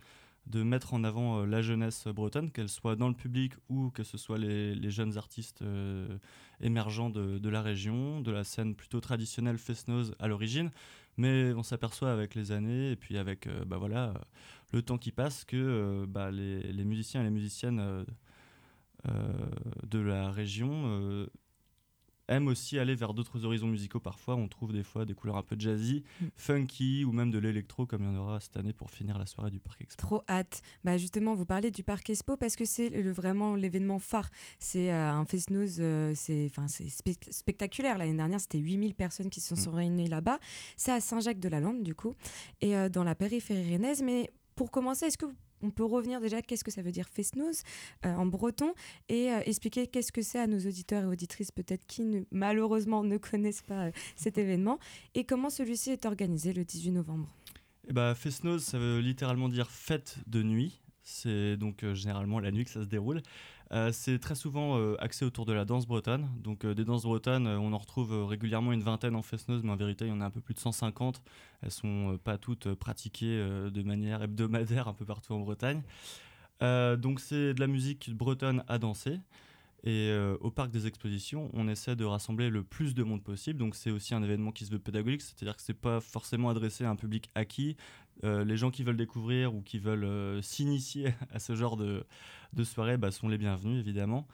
[0.47, 4.05] de mettre en avant euh, la jeunesse bretonne, qu'elle soit dans le public ou que
[4.05, 6.19] ce soit les, jeunes artistes euh,
[6.61, 10.71] émergents de, la région, de la scène plutôt traditionnelle festnose à l'origine.
[11.17, 14.15] Mais on s'aperçoit avec les années et puis avec bah, voilà,
[14.73, 18.05] le temps qui passe que bah, les, musiciens et les musiciennes
[19.87, 21.27] de la région euh,
[22.27, 24.35] aiment aussi aller vers d'autres horizons musicaux parfois.
[24.35, 26.05] On trouve des fois des couleurs un peu jazzy,
[26.37, 29.27] funky ou même de l'électro comme il y en aura cette année pour finir la
[29.27, 30.01] soirée du Parc Expo.
[30.01, 30.63] Trop hâte.
[30.85, 34.31] Bah justement, vous parlez du Parc Expo parce que c'est le- vraiment l'événement phare.
[34.59, 37.99] C'est euh, un fest-noz, euh, c'est enfin, c'est spec- spectaculaire.
[37.99, 40.39] L'année dernière, c'était 8000 personnes qui se sont réunies là-bas.
[40.79, 42.15] C'est à Saint-Jacques-de-la-Lande, du coup,
[42.63, 44.03] et euh, dans la périphérie rennaise.
[44.03, 47.09] Mais pour commencer, est-ce que vous- on peut revenir déjà qu'est-ce que ça veut dire
[47.09, 47.63] fest-noz
[48.05, 48.75] euh, en breton
[49.09, 53.17] et euh, expliquer qu'est-ce que c'est à nos auditeurs et auditrices peut-être qui malheureusement ne
[53.17, 54.79] connaissent pas euh, cet événement
[55.15, 57.29] et comment celui-ci est organisé le 18 novembre?
[57.89, 60.81] Et bah, Festnoz, ça veut littéralement dire fête de nuit.
[61.03, 63.21] C'est donc généralement la nuit que ça se déroule.
[63.75, 66.29] Euh, c'est très souvent euh, axé autour de la danse bretonne.
[66.39, 69.77] Donc euh, des danses bretonnes, on en retrouve régulièrement une vingtaine en Festnoz, mais en
[69.77, 71.23] vérité, il y en a un peu plus de 150.
[71.63, 75.83] Elles sont pas toutes pratiquées de manière hebdomadaire un peu partout en Bretagne.
[76.61, 79.19] Donc c'est de la musique bretonne à danser.
[79.83, 83.59] Et au parc des expositions, on essaie de rassembler le plus de monde possible.
[83.59, 86.85] Donc c'est aussi un événement qui se veut pédagogique, c'est-à-dire que c'est pas forcément adressé
[86.85, 87.77] à un public acquis.
[88.23, 92.05] Euh, les gens qui veulent découvrir ou qui veulent euh, s'initier à ce genre de,
[92.53, 94.27] de soirée bah, sont les bienvenus évidemment.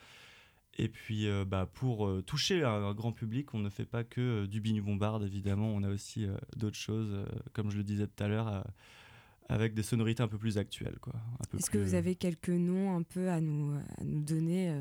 [0.78, 4.46] Et puis euh, bah, pour toucher un, un grand public, on ne fait pas que
[4.46, 8.28] du bignou bombarde évidemment, on a aussi d'autres choses, comme je le disais tout à
[8.28, 8.64] l'heure,
[9.48, 10.96] avec des sonorités un peu plus actuelles.
[11.58, 14.80] Est-ce que vous avez quelques noms un peu à nous, à nous donner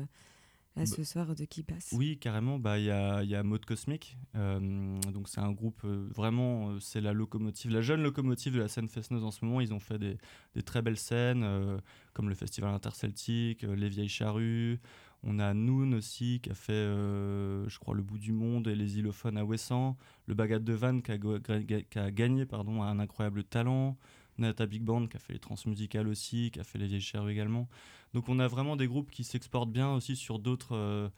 [0.76, 2.58] à ce soir de qui passe Oui, carrément.
[2.58, 4.16] Bah, Il y a, y a Mode Cosmic.
[4.36, 8.60] euh, donc, c'est un groupe euh, vraiment, euh, c'est la locomotive, la jeune locomotive de
[8.60, 9.60] la scène festneuse en ce moment.
[9.60, 10.16] Ils ont fait des,
[10.54, 11.78] des très belles scènes, euh,
[12.14, 14.80] comme le Festival Interceltique, Les Vieilles Charrues.
[15.22, 18.98] On a Noon aussi, qui a fait, je crois, Le Bout du Monde et Les
[18.98, 19.98] Illophones à Ouessant.
[20.26, 23.98] Le Bagat de Vannes, qui a, qui a gagné pardon, un incroyable talent.
[24.38, 27.32] Nata Big Band, qui a fait les transmusicales aussi, qui a fait Les Vieilles Charrues
[27.32, 27.68] également.
[28.14, 31.08] Donc on a vraiment des groupes qui s'exportent bien aussi sur d'autres euh,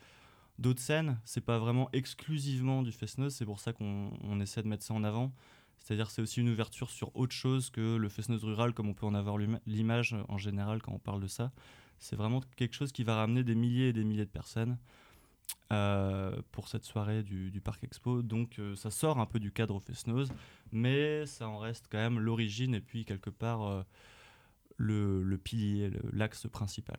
[0.58, 1.18] d'autres scènes.
[1.24, 4.94] C'est pas vraiment exclusivement du fest-noz, c'est pour ça qu'on on essaie de mettre ça
[4.94, 5.32] en avant.
[5.80, 9.06] C'est-à-dire c'est aussi une ouverture sur autre chose que le fest-noz rural, comme on peut
[9.06, 11.52] en avoir l'ima- l'image en général quand on parle de ça.
[11.98, 14.78] C'est vraiment quelque chose qui va ramener des milliers et des milliers de personnes
[16.50, 18.22] pour cette soirée du, du Parc Expo.
[18.22, 20.32] Donc euh, ça sort un peu du cadre fest-noz,
[20.70, 23.82] mais ça en reste quand même l'origine et puis quelque part euh,
[24.76, 26.98] le, le pilier, l'axe principal.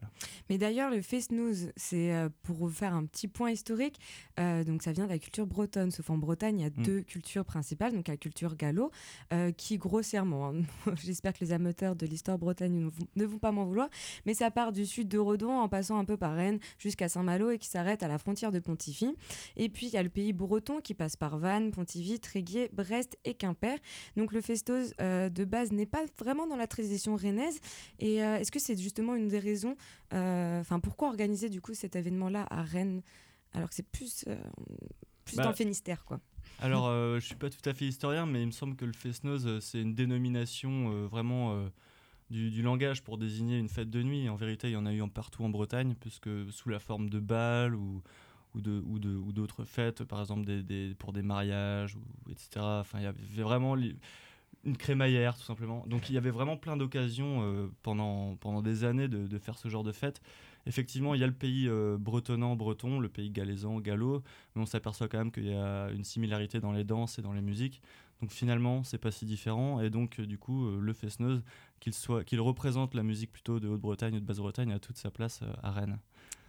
[0.50, 4.00] Mais d'ailleurs, le Fest-Noz, c'est euh, pour vous faire un petit point historique.
[4.40, 5.92] euh, donc, ça vient de la culture bretonne.
[5.92, 6.84] Sauf en Bretagne, il y a Mm.
[6.84, 7.94] deux cultures principales.
[7.94, 8.92] Donc, la culture gallo,
[9.32, 10.54] euh, qui grossièrement, hein,
[11.04, 13.90] j'espère que les amateurs de l'histoire bretonne ne vont, pas m'en vouloir,
[14.26, 17.50] mais ça part du sud de Redon en passant un peu par Rennes jusqu'à Saint-Malo
[17.52, 19.14] et qui s'arrête à la frontière de Pontivy.
[19.58, 23.18] Et puis, il y a le pays breton qui passe par Vannes, Pontivy, Tréguier, Brest
[23.26, 23.78] et Quimper.
[24.18, 27.60] Donc, le Festoz euh, de base n'est pas vraiment dans la tradition rennaise.
[28.00, 29.76] Et euh, est-ce que c'est justement une des raisons
[30.14, 33.02] euh, Enfin, pourquoi organiser du coup cet événement-là à Rennes
[33.54, 34.36] alors que c'est plus, euh,
[35.26, 36.20] plus Bah, dans le Finistère, quoi?
[36.60, 38.94] Alors, euh, je suis pas tout à fait historien, mais il me semble que le
[38.94, 41.64] fest-noz, euh, c'est une dénomination vraiment
[42.30, 44.28] du, du langage pour désigner une fête de nuit.
[44.30, 47.20] En vérité, il y en a eu partout en Bretagne, puisque sous la forme de
[47.20, 48.02] bal ou
[48.56, 52.32] ou de ou de ou d'autres fêtes, par exemple des, des, pour des mariages, ou,
[52.32, 52.50] etc.
[52.82, 53.76] Enfin, il y avait vraiment
[54.64, 55.84] une crémaillère tout simplement.
[55.88, 59.68] Donc il y avait vraiment plein d'occasions euh, pendant, pendant des années de, faire ce
[59.68, 60.22] genre de fête.
[60.66, 64.24] Effectivement, il y a le pays euh, bretonnant, breton, le pays galaisan, gallo,
[64.56, 67.34] mais on s'aperçoit quand même qu'il y a une similarité dans les danses et dans
[67.34, 67.82] les musiques.
[68.22, 69.82] Donc finalement, c'est pas si différent.
[69.82, 71.44] Et donc, euh, du coup, le Fesneuse,
[71.82, 71.94] qu'il
[72.26, 75.72] qu'il représente la musique plutôt de Haute-Bretagne ou de Basse-Bretagne, a toute sa place à
[75.72, 76.00] Rennes.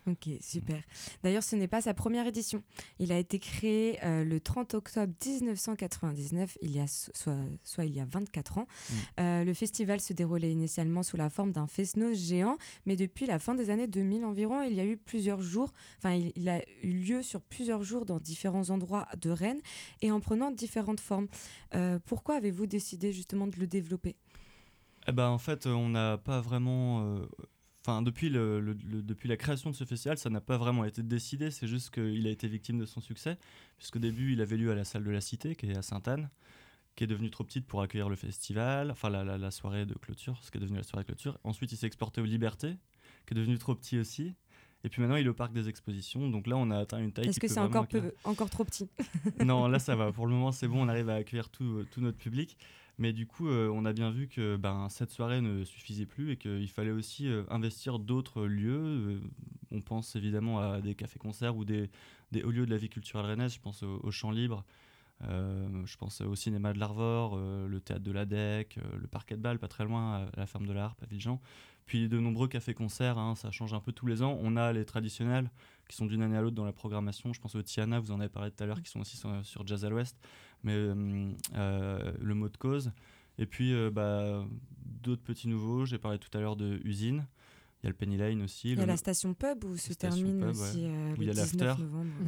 [0.07, 0.83] Ok, super.
[1.23, 2.63] D'ailleurs, ce n'est pas sa première édition.
[2.99, 7.95] Il a été créé euh, le 30 octobre 1999, il y a soit, soit il
[7.95, 8.67] y a 24 ans.
[8.67, 8.95] Mm.
[9.21, 13.39] Euh, le festival se déroulait initialement sous la forme d'un fest géant, mais depuis la
[13.39, 16.61] fin des années 2000 environ, il y a eu plusieurs jours, enfin, il, il, a
[16.83, 19.61] eu lieu sur plusieurs jours dans différents endroits de Rennes
[20.03, 21.29] et en prenant différentes formes.
[21.75, 24.17] Euh, pourquoi avez-vous décidé justement de le développer?
[25.07, 27.19] Eh ben, en fait, on n'a pas vraiment
[27.87, 31.51] Enfin, depuis, le, depuis la création de ce festival, ça n'a pas vraiment été décidé,
[31.51, 33.37] c'est juste qu'il a été victime de son succès,
[33.77, 36.31] puisqu'au début, il avait lieu à la salle de la Cité, qui est à Sainte-Anne,
[36.97, 40.39] qui est devenue trop petite pour accueillir le festival, enfin la, la, soirée de clôture,
[40.43, 41.39] ce qui est devenu la soirée de clôture.
[41.45, 42.75] Ensuite, il s'est exporté aux Libertés,
[43.27, 44.35] qui est devenu trop petit aussi.
[44.83, 46.31] Et puis maintenant, il est au parc des expositions.
[46.31, 47.29] Donc là, on a atteint une taille.
[47.29, 47.87] Est-ce que c'est encore,
[48.25, 48.89] encore trop petit?
[49.45, 50.11] Non, là, ça va.
[50.11, 50.83] Pour le moment, c'est bon.
[50.85, 52.57] On arrive à accueillir tout, tout notre public.
[52.99, 56.31] Mais du coup, euh, on a bien vu que ben, cette soirée ne suffisait plus
[56.33, 58.79] et qu'il fallait aussi euh, investir d'autres lieux.
[58.79, 59.21] Euh,
[59.73, 61.91] on pense évidemment à des cafés-concerts ou des,
[62.45, 63.55] hauts lieux de la vie culturelle rennaise.
[63.55, 64.65] Je pense au, au Champ Libre,
[65.21, 69.59] je pense au cinéma de l'Arvor, le théâtre de la DEC, le parquet de Bâle,
[69.59, 71.41] pas très loin, à la ferme de l'Arpe, à Villejean.
[71.87, 74.39] Puis de nombreux cafés-concerts, hein, ça change un peu tous les ans.
[74.43, 75.51] On a les traditionnels
[75.89, 77.33] qui sont d'une année à l'autre dans la programmation.
[77.33, 79.67] Je pense au Tiana, vous en avez parlé tout à l'heure, qui sont aussi sur
[79.67, 80.17] Jazz à l'Ouest
[80.65, 82.91] mais euh, euh, le mot de cause.
[83.39, 84.45] Et puis euh, bah,
[85.03, 87.27] d'autres petits nouveaux, j'ai parlé tout à l'heure de Usine.
[87.83, 88.73] Il y a le Penny Lane aussi.
[88.73, 91.75] Il y a la station pub où se termine aussi le il y a l'after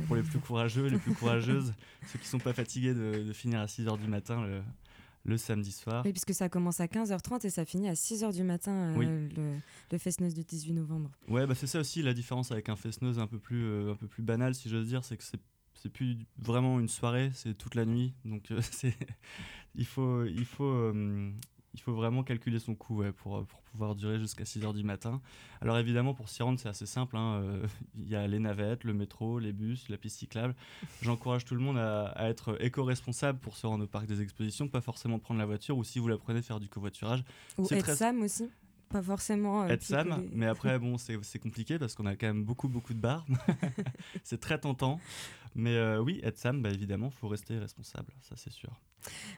[0.07, 1.73] pour les plus courageux, les plus courageuses,
[2.07, 4.61] ceux qui ne sont pas fatigués de, finir à 6h du matin le,
[5.25, 6.03] le, samedi soir.
[6.05, 10.35] Oui, puisque ça commence à 15h30 et ça finit à 6h du matin le, le
[10.35, 11.11] du 18 novembre.
[11.27, 14.09] Ouais, bah c'est ça aussi la différence avec un Fest-Noz un, peu plus, un peu
[14.09, 15.41] plus banal, si j'ose dire, c'est que c'est
[15.83, 18.15] c'est plus vraiment une soirée, c'est toute la nuit.
[18.25, 18.61] Donc euh,
[19.75, 21.33] il faut il faut euh,
[21.75, 25.21] il faut vraiment calculer son coût pour, pour pouvoir durer jusqu'à 6 h du matin.
[25.61, 27.17] Alors évidemment, pour s'y rendre, c'est assez simple.
[27.17, 27.67] Hein, euh,
[27.99, 30.55] il y a les navettes, le métro, les bus, la piste cyclable.
[31.03, 34.81] J'encourage tout le monde à, être éco-responsable pour se rendre au parc des expositions, pas
[34.81, 37.23] forcément prendre la voiture, ou si vous la prenez, faire du covoiturage.
[37.59, 37.95] Ou être très...
[37.95, 38.49] Sam aussi
[38.89, 42.69] pas forcément être Sam, mais après bon c'est compliqué parce qu'on a quand même beaucoup
[42.69, 43.27] beaucoup de bars,
[44.23, 45.01] c'est très tentant.
[45.57, 48.79] Mais euh, oui, être Sam, bah, évidemment, faut rester responsable, ça c'est sûr.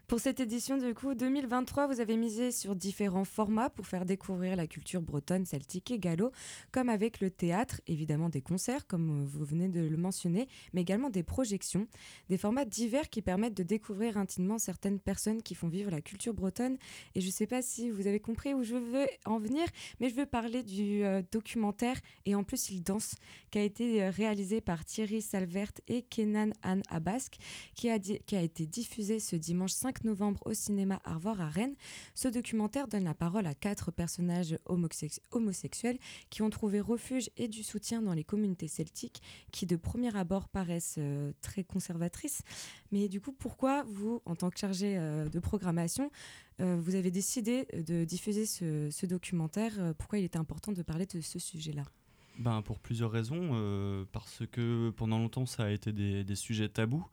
[0.07, 4.57] Pour cette édition du coup 2023, vous avez misé sur différents formats pour faire découvrir
[4.57, 6.33] la culture bretonne, celtique et gallo,
[6.73, 10.81] comme avec le théâtre, évidemment des concerts comme euh, vous venez de le mentionner, mais
[10.81, 11.87] également des projections,
[12.31, 16.35] des formats divers qui permettent de découvrir intimement certaines personnes qui font vivre la culture
[16.35, 16.79] bretonne.
[17.15, 19.67] Et je ne sais pas si vous avez compris où je veux en venir,
[20.01, 23.15] mais je veux parler du euh, documentaire et en plus il danse
[23.51, 27.37] qui a été réalisé par Thierry Salvert et Kenan Anne Abask,
[27.75, 31.75] qui a, été diffusé ce dimanche dimanche 5 novembre au cinéma Arvor à Rennes.
[32.15, 35.99] Ce documentaire donne la parole à quatre personnages homosexuels
[36.31, 40.49] qui ont trouvé refuge et du soutien dans les communautés celtiques qui de premier abord
[40.49, 42.43] paraissent euh, très conservatrices.
[42.93, 46.13] Mais du coup, pourquoi vous, en tant que chargé euh, de programmation,
[46.61, 49.93] euh, vous avez décidé de diffuser ce, documentaire?
[49.99, 51.83] Pourquoi il était important de parler de ce sujet-là?
[52.39, 54.07] Ben, Pour plusieurs raisons.
[54.13, 57.07] parce que pendant longtemps, ça a été des, des sujets tabous.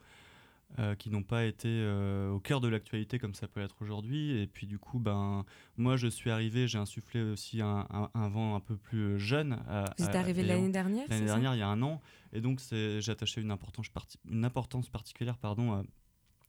[0.78, 4.38] Euh, qui n'ont pas été euh, au cœur de l'actualité comme ça peut être aujourd'hui.
[4.42, 5.46] Et puis du coup, ben,
[5.78, 9.58] moi je suis arrivé, j'ai insufflé aussi un, vent un peu plus jeune.
[9.98, 12.02] Vous êtes arrivé l'année dernière L'année dernière, il y a un an.
[12.34, 13.88] Et donc j'ai attaché une importance,
[14.30, 15.82] une importance particulière pardon,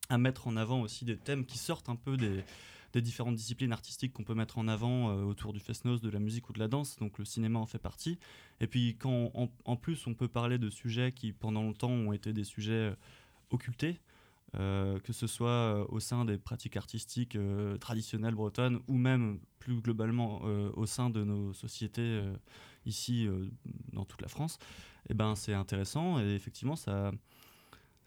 [0.09, 2.43] à, mettre en avant aussi des thèmes qui sortent un peu des,
[2.97, 6.19] des différentes disciplines artistiques qu'on peut mettre en avant euh, autour du fest-noz, de la
[6.19, 6.97] musique ou de la danse.
[6.97, 8.17] Donc le cinéma en fait partie.
[8.59, 9.31] Et puis quand
[9.65, 12.93] en, plus on peut parler de sujets qui pendant longtemps ont été des sujets
[13.49, 13.99] occultés,
[14.55, 19.39] euh, que ce soit euh, au sein des pratiques artistiques euh, traditionnelles bretonnes ou même
[19.59, 20.41] plus globalement
[20.75, 22.21] au sein de nos sociétés
[22.85, 23.27] ici
[23.91, 24.59] dans toute la France,
[25.09, 27.11] et eh ben, c'est intéressant et effectivement ça,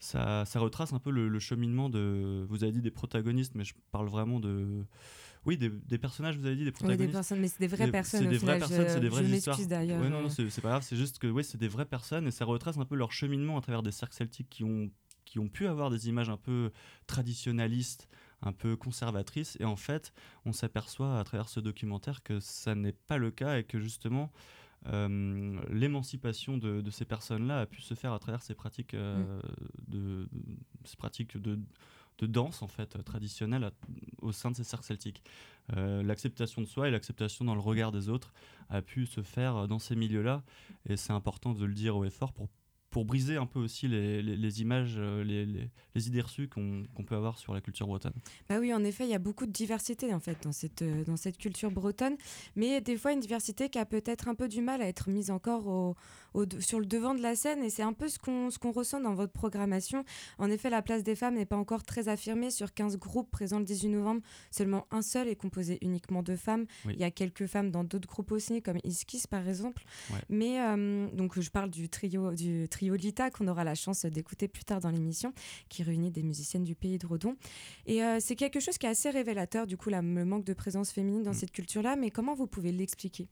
[0.01, 2.45] ça, ça retrace un peu le, cheminement de...
[2.49, 4.83] Vous avez dit des protagonistes, mais je parle vraiment de...
[5.45, 7.01] Oui, des, des personnages, vous avez dit des protagonistes.
[7.01, 8.23] Oui, des personnes, mais c'est des vraies personnes.
[8.23, 9.59] C'est des vraies personnes, c'est des vraies je histoires.
[9.67, 10.01] d'ailleurs.
[10.01, 12.31] Ouais, non, non, c'est pas grave, c'est juste que oui, c'est des vraies personnes et
[12.31, 14.89] ça retrace un peu leur cheminement à travers des cercles celtiques qui ont
[15.23, 16.71] qui ont pu avoir des images un peu
[17.07, 18.09] traditionnalistes,
[18.41, 19.55] un peu conservatrices.
[19.61, 20.11] Et en fait,
[20.45, 24.33] on s'aperçoit à travers ce documentaire que ça n'est pas le cas et que justement,
[24.85, 29.41] l'émancipation de, ces personnes-là a pu se faire à travers ces pratiques, mm.
[29.87, 30.27] de,
[30.85, 31.59] ces pratiques de,
[32.17, 33.71] de danse en fait traditionnelle
[34.21, 35.23] au sein de ces cercles celtiques.
[35.75, 38.33] l'acceptation de soi et l'acceptation dans le regard des autres
[38.69, 40.43] a pu se faire dans ces milieux-là
[40.89, 42.47] et c'est important de le dire au effort pour
[42.91, 47.15] pour briser un peu aussi les, les, images, euh, les, les, idées reçues qu'on peut
[47.15, 48.13] avoir sur la culture bretonne.
[48.49, 51.05] Bah oui, en effet, il y a beaucoup de diversité en fait dans cette, euh,
[51.05, 52.17] dans cette culture bretonne,
[52.55, 55.31] mais des fois une diversité qui a peut-être un peu du mal à être mise
[55.31, 55.95] encore au,
[56.33, 58.99] au, sur le devant de la scène, et c'est un peu ce qu'on qu'on ressent
[58.99, 60.03] dans votre programmation.
[60.37, 62.51] En effet, la place des femmes n'est pas encore très affirmée.
[62.51, 64.21] Sur 15 groupes présents le 18 novembre,
[64.51, 66.65] seulement un seul est composé uniquement de femmes.
[66.85, 69.83] Il y a quelques femmes dans d'autres groupes aussi, comme Iskis par exemple.
[70.29, 74.47] Mais euh, donc je parle du trio, du trio Lita qu'on aura la chance d'écouter
[74.47, 75.33] plus tard dans l'émission,
[75.69, 77.35] qui réunit des musiciennes du pays de Redon.
[77.85, 80.91] Et euh, c'est quelque chose qui est assez révélateur, du coup, le manque de présence
[80.91, 81.35] féminine dans mm.
[81.35, 81.95] cette culture-là.
[81.95, 83.27] Mais comment vous pouvez l'expliquer?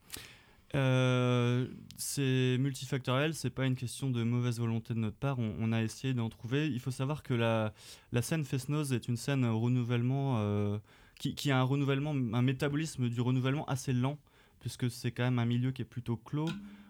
[0.75, 5.39] Euh, c'est multifactoriel, c'est pas une question de mauvaise volonté de notre part.
[5.39, 6.67] On, a essayé d'en trouver.
[6.67, 7.73] Il faut savoir que la,
[8.11, 10.77] la scène Fesnoz est une scène renouvellement euh,
[11.19, 14.17] qui, qui, a un renouvellement, un métabolisme du renouvellement assez lent,
[14.59, 16.49] puisque c'est quand même un milieu qui est plutôt clos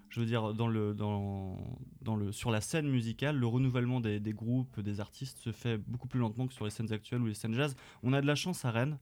[0.09, 1.57] je veux dire, dans le, dans,
[2.01, 5.77] dans le, sur la scène musicale, le renouvellement des, des, groupes, des artistes se fait
[5.77, 7.75] beaucoup plus lentement que sur les scènes actuelles ou les scènes jazz.
[8.03, 8.97] On a de la chance à Rennes,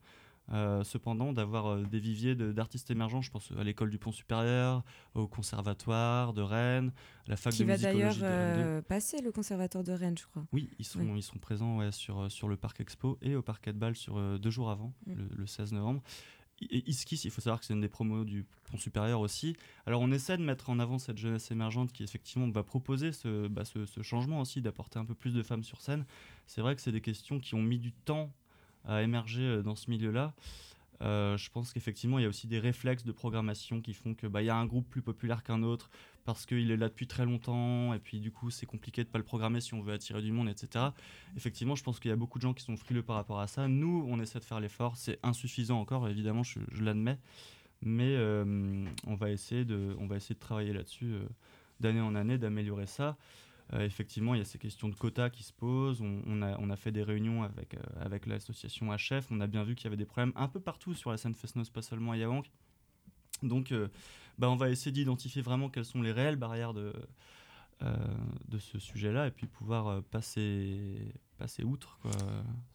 [0.54, 3.22] euh, cependant, d'avoir euh, des viviers d'artistes émergents.
[3.22, 4.84] Je pense à l'école du Pont Supérieur,
[5.14, 6.92] au conservatoire de Rennes,
[7.28, 7.98] à la fac Qui de musicologie.
[7.98, 10.46] Qui va d'ailleurs euh, passer le conservatoire de Rennes, je crois.
[10.54, 13.70] Oui, ils sont, Ils sont présents ouais, sur, sur le Parc Expo et au Parc
[13.72, 15.14] Ball sur deux jours avant, mm.
[15.16, 16.02] le, le, 16 novembre
[16.60, 19.56] Iskis, il faut savoir que c'est une des promos du Pont Supérieur aussi.
[19.86, 23.48] Alors on essaie de mettre en avant cette jeunesse émergente qui effectivement va proposer ce,
[23.48, 23.64] bah,
[24.02, 26.06] changement aussi, d'apporter un peu plus de femmes sur scène.
[26.48, 28.32] C'est vrai que c'est des questions qui ont mis du temps
[28.86, 30.34] à émerger euh, dans ce milieu-là.
[31.02, 34.26] Euh, je pense qu'effectivement, il y a aussi des réflexes de programmation qui font que
[34.26, 35.90] bah, y a un groupe plus populaire qu'un autre
[36.28, 39.18] parce qu'il est là depuis très longtemps et puis du coup, c'est compliqué de pas
[39.18, 40.88] le programmer si on veut attirer du monde, etc.
[41.38, 43.48] Effectivement, je pense qu'il y a beaucoup de gens qui sont frileux par rapport à
[43.48, 43.70] ça.
[43.70, 44.98] Nous, on essaie de faire l'effort.
[44.98, 47.18] C'est insuffisant encore, évidemment, je, l'admets,
[47.82, 51.24] mais euh, on va essayer de, on va essayer de travailler là-dessus euh,
[51.80, 53.16] d'année en année, d'améliorer ça.
[53.72, 56.02] Euh, effectivement, il y a ces questions de quotas qui se posent.
[56.02, 59.28] On, a, on a, fait des réunions avec, avec l'association HF.
[59.32, 61.36] On a bien vu qu'il y avait des problèmes un peu partout sur la scène
[61.36, 62.52] Fesnos, pas seulement à Yawank.
[63.44, 63.72] Donc,
[64.38, 66.94] bah, on va essayer d'identifier vraiment quelles sont les réelles barrières de,
[68.48, 70.98] de ce sujet-là et puis pouvoir passer,
[71.38, 72.00] passer outre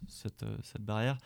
[0.06, 1.18] cette, cette barrière.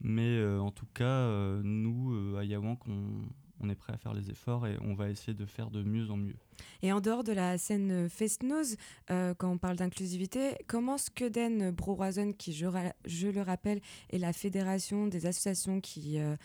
[0.00, 1.28] Mais en tout cas,
[1.62, 3.26] nous, à Yawank, on,
[3.60, 6.10] on est prêt à faire les efforts et on va essayer de faire de mieux
[6.10, 6.36] en mieux.
[6.82, 8.76] Et en dehors de la scène Festnose,
[9.10, 12.66] euh, quand on parle d'inclusivité, comment Skeden Brorazen, qui je,
[13.06, 13.80] je, le rappelle
[14.10, 16.36] est la fédération des associations qui, euh,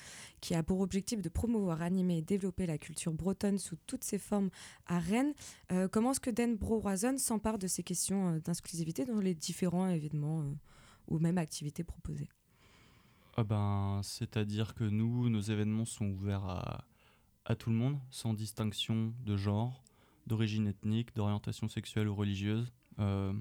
[0.42, 4.20] qui a pour objectif de promouvoir, animer et développer la culture bretonne sous toutes ses
[4.20, 4.50] formes
[4.86, 5.34] à Rennes,
[5.72, 10.44] euh, comment Skeden Brorazen s'empare de ces questions d'inclusivité dans les différents événements
[11.08, 12.30] ou même activités proposées?
[13.38, 16.84] Ah ben, C'est-à-dire que nous, nos événements sont ouverts à
[17.46, 19.84] à tout le monde, sans distinction de genre,
[20.28, 22.72] d'origine ethnique, d'orientation sexuelle ou religieuse.
[23.00, 23.34] Euh,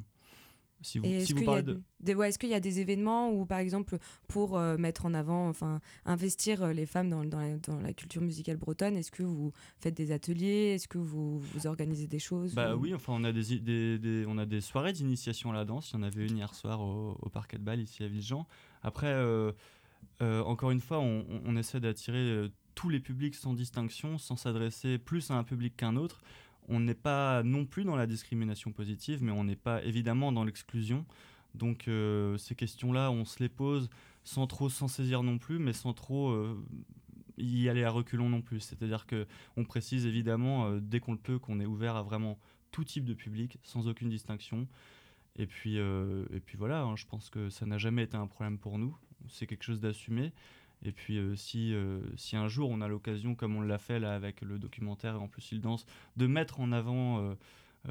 [0.80, 1.80] si vous, si vous parlez de...
[2.22, 5.80] est-ce qu'il y a des événements où, par exemple, pour euh, mettre en avant, enfin,
[6.04, 10.12] investir euh, les femmes dans, dans, la, culture musicale bretonne, est-ce que vous faites des
[10.12, 10.74] ateliers?
[10.74, 13.58] Est-ce que vous, vous organisez des choses Bah oui, enfin, on a des,
[13.98, 15.90] des, on a des soirées d'initiation à la danse.
[15.90, 18.46] Il y en avait une hier soir au, au Parquet de Bâle, ici à Villejean.
[18.82, 19.12] Après,
[20.20, 22.48] encore une fois, on, on essaie d'attirer
[22.78, 26.22] tous les publics sans distinction, sans s'adresser plus à un public qu'un autre.
[26.68, 30.44] On n'est pas non plus dans la discrimination positive, mais on n'est pas évidemment dans
[30.44, 31.04] l'exclusion.
[31.56, 33.90] Donc euh, ces questions-là, on se les pose
[34.22, 36.56] sans trop s'en saisir non plus, mais sans trop euh,
[37.36, 38.60] y aller à reculons non plus.
[38.60, 39.26] C'est-à-dire que
[39.56, 42.38] on précise évidemment euh, dès qu'on le peut qu'on est ouvert à vraiment
[42.70, 44.68] tout type de public, sans aucune distinction.
[45.34, 48.58] Et puis, et puis voilà, hein, je pense que ça n'a jamais été un problème
[48.58, 48.96] pour nous.
[49.28, 50.32] C'est quelque chose d'assumé.
[50.82, 53.98] Et puis euh, si, euh, si un jour on a l'occasion, comme on l'a fait
[53.98, 57.34] là avec le documentaire et en plus il danse, de mettre en avant euh,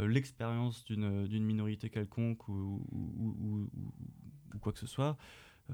[0.08, 3.70] l'expérience d'une minorité quelconque ou, ou,
[4.60, 5.18] quoi que ce soit,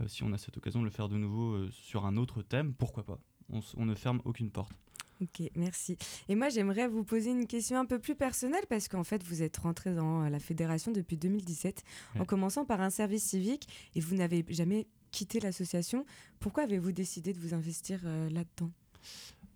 [0.07, 3.03] si on a cette occasion de le faire de nouveau sur un autre thème, pourquoi
[3.03, 3.19] pas?
[3.49, 4.73] On, on, ne ferme aucune porte.
[5.21, 5.97] Ok, merci.
[6.27, 9.41] Et moi, j'aimerais vous poser une question un peu plus personnelle parce qu'en fait, vous
[9.41, 11.83] êtes rentré dans la fédération depuis 2017
[12.19, 16.05] en commençant par un service civique et vous n'avez jamais quitté l'association.
[16.41, 18.71] Pourquoi avez-vous décidé de vous investir euh, là-dedans?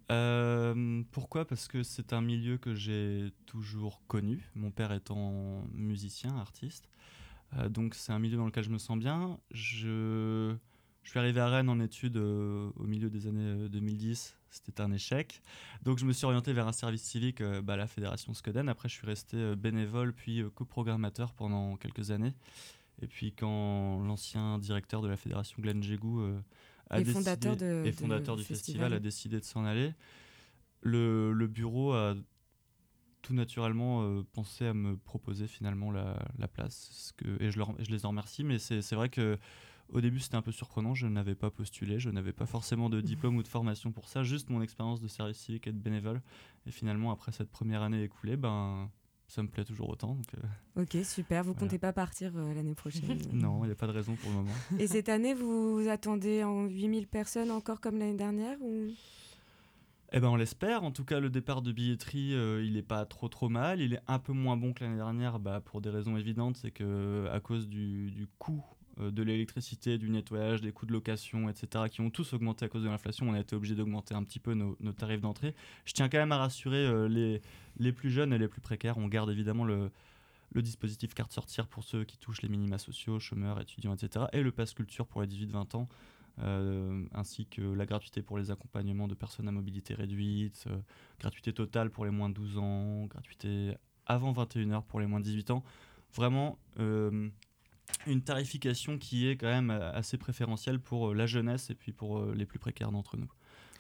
[0.10, 1.46] Euh, pourquoi?
[1.46, 6.88] Parce que c'est un milieu que j'ai toujours connu, mon père étant musicien, artiste.
[7.58, 9.38] Euh, donc c'est un milieu dans lequel je me sens bien.
[9.52, 10.56] Je
[11.04, 14.38] suis arrivé à Rennes en études au milieu des années 2010.
[14.50, 15.42] C'était un échec.
[15.84, 18.70] Donc je me suis orienté vers un service civique bah, la Fédération Scuden.
[18.70, 22.34] Après, je suis resté bénévole puis coprogrammateur pendant quelques années.
[23.02, 26.22] Et puis quand l'ancien directeur de la fédération Glenn Jégou
[26.90, 28.94] a décidé, fondateur, de, et fondateur du festival.
[28.94, 29.94] a décidé de s'en aller,
[30.82, 32.16] le, le, bureau a
[33.22, 36.90] tout naturellement euh, pensé à me proposer finalement la, la place.
[36.92, 39.38] Ce que, et je, leur, je, les en remercie, mais c'est vrai que
[39.90, 43.00] au début c'était un peu surprenant, je n'avais pas postulé, je n'avais pas forcément de
[43.02, 46.22] diplôme ou de formation pour ça, juste mon expérience de service civique et de bénévole.
[46.66, 48.90] Et finalement, après cette première année écoulée, ben,
[49.28, 50.16] ça me plaît toujours autant.
[50.16, 51.44] Donc, euh, ok, super.
[51.44, 54.30] Vous comptez pas partir euh, l'année prochaine Non, il n'y a pas de raison pour
[54.30, 54.54] le moment.
[54.80, 58.88] Et cette année, vous attendez en 8000 personnes encore comme l'année dernière ou...
[60.14, 60.84] Eh ben on l'espère.
[60.84, 63.82] En tout cas, le départ de billetterie, euh, il n'est pas trop trop mal.
[63.82, 66.72] Il est un peu moins bon que l'année dernière, bah, pour des raisons évidentes, c'est
[66.72, 68.64] que à cause du, du coût
[69.00, 72.84] de l'électricité, du nettoyage, des coûts de location, etc., qui ont tous augmenté à cause
[72.84, 75.54] de l'inflation, on a été obligé d'augmenter un petit peu nos, tarifs d'entrée.
[75.86, 77.42] Je tiens quand même à rassurer les
[77.80, 79.92] les plus jeunes et les plus précaires, on garde évidemment le,
[80.56, 84.26] dispositif carte sortir pour ceux qui touchent les minima sociaux, chômeurs, étudiants, etc.
[84.34, 85.88] Et le pass culture pour les 18-20 ans,
[86.40, 90.78] euh, ainsi que la gratuité pour les accompagnements de personnes à mobilité réduite, euh,
[91.20, 93.76] gratuité totale pour les moins de 12 ans, gratuité
[94.08, 95.64] avant 21h pour les moins de 18 ans.
[96.16, 97.30] Vraiment euh,
[98.06, 102.46] une tarification qui est quand même assez préférentielle pour la jeunesse et puis pour les
[102.46, 103.32] plus précaires d'entre nous.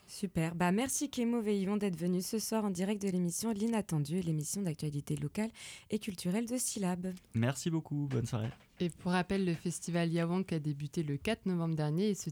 [0.07, 0.55] Super.
[0.55, 5.17] Bah, merci Kémo Veillon d'être venu ce soir en direct de l'émission L'Inattendu, l'émission d'actualité
[5.17, 5.49] locale
[5.89, 7.13] et culturelle de Syllab.
[7.35, 8.07] Merci beaucoup.
[8.09, 8.49] Bonne soirée.
[8.79, 12.29] Et pour rappel, le festival Yawank a débuté le 4 novembre dernier et se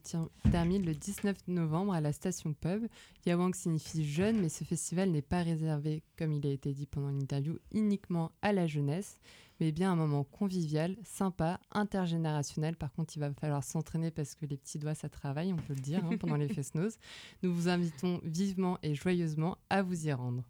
[0.51, 2.85] termine le 19 novembre à la station Pub.
[3.25, 7.09] Yawank signifie jeune, mais ce festival n'est pas réservé, comme il a été dit pendant
[7.09, 9.19] l'interview, uniquement à la jeunesse
[9.59, 12.75] mais bien un moment convivial, sympa, intergénérationnel.
[12.75, 15.73] Par contre, il va falloir s'entraîner parce que les petits doigts, ça travaille, on peut
[15.73, 16.97] le dire, hein, pendant les fest-noz.
[17.43, 20.43] Nous vous invitons vivement et joyeusement à vous y rendre.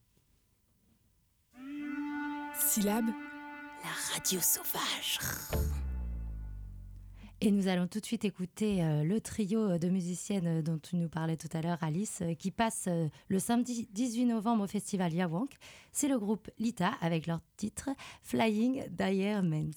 [2.57, 3.05] Syllabe,
[3.83, 5.19] la radio sauvage.
[7.45, 10.95] Et nous allons tout de suite écouter euh, le trio de musiciennes euh, dont tu
[10.95, 12.89] nous parlais tout à l'heure, Alice, euh, qui passe
[13.27, 15.51] le samedi 18 novembre au festival Yawank.
[15.91, 17.91] C'est le groupe Lita avec leur titre
[18.23, 19.69] Flying Diamonds.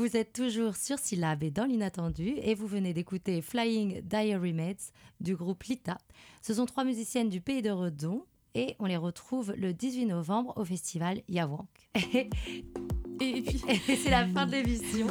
[0.00, 4.94] Vous êtes toujours sur Syllab et dans l'inattendu et vous venez d'écouter Flying Diary Mates
[5.20, 5.98] du groupe Lita.
[6.40, 8.24] Ce sont trois musiciennes du pays de Redon
[8.54, 11.68] et on les retrouve le 18 novembre au festival Yawank.
[13.20, 13.60] Et puis,
[13.96, 15.06] c'est la fin de l'émission.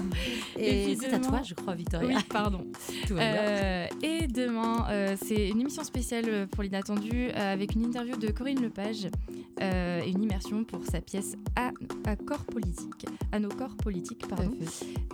[0.57, 2.17] Et, c'est à toi, je crois, Victoria.
[2.17, 2.65] Oui, pardon.
[3.07, 3.41] Tout va bien.
[3.41, 8.31] Euh, et demain, euh, c'est une émission spéciale pour l'inattendu euh, avec une interview de
[8.31, 9.07] Corinne Lepage
[9.61, 11.71] euh, et une immersion pour sa pièce à,
[12.05, 14.51] à corps politique, à nos corps politiques, pardon.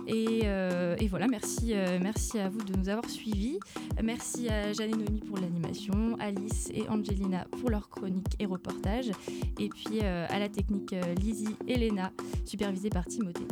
[0.06, 3.58] Et, et voilà, merci, merci à vous de nous avoir suivis.
[4.02, 9.10] Merci à Jeanne et Noémie pour l'animation, Alice et Angelina pour leurs chroniques et reportages,
[9.58, 12.12] et puis à la technique Lizzie et Léna,
[12.44, 13.46] supervisée par Timothée.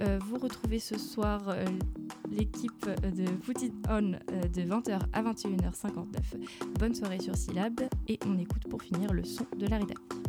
[0.00, 1.64] Euh, vous retrouvez ce soir euh,
[2.30, 4.18] l'équipe de Put It On euh,
[4.52, 6.78] de 20h à 21h59.
[6.78, 10.23] Bonne soirée sur Syllab et on écoute pour finir le son de la rédac.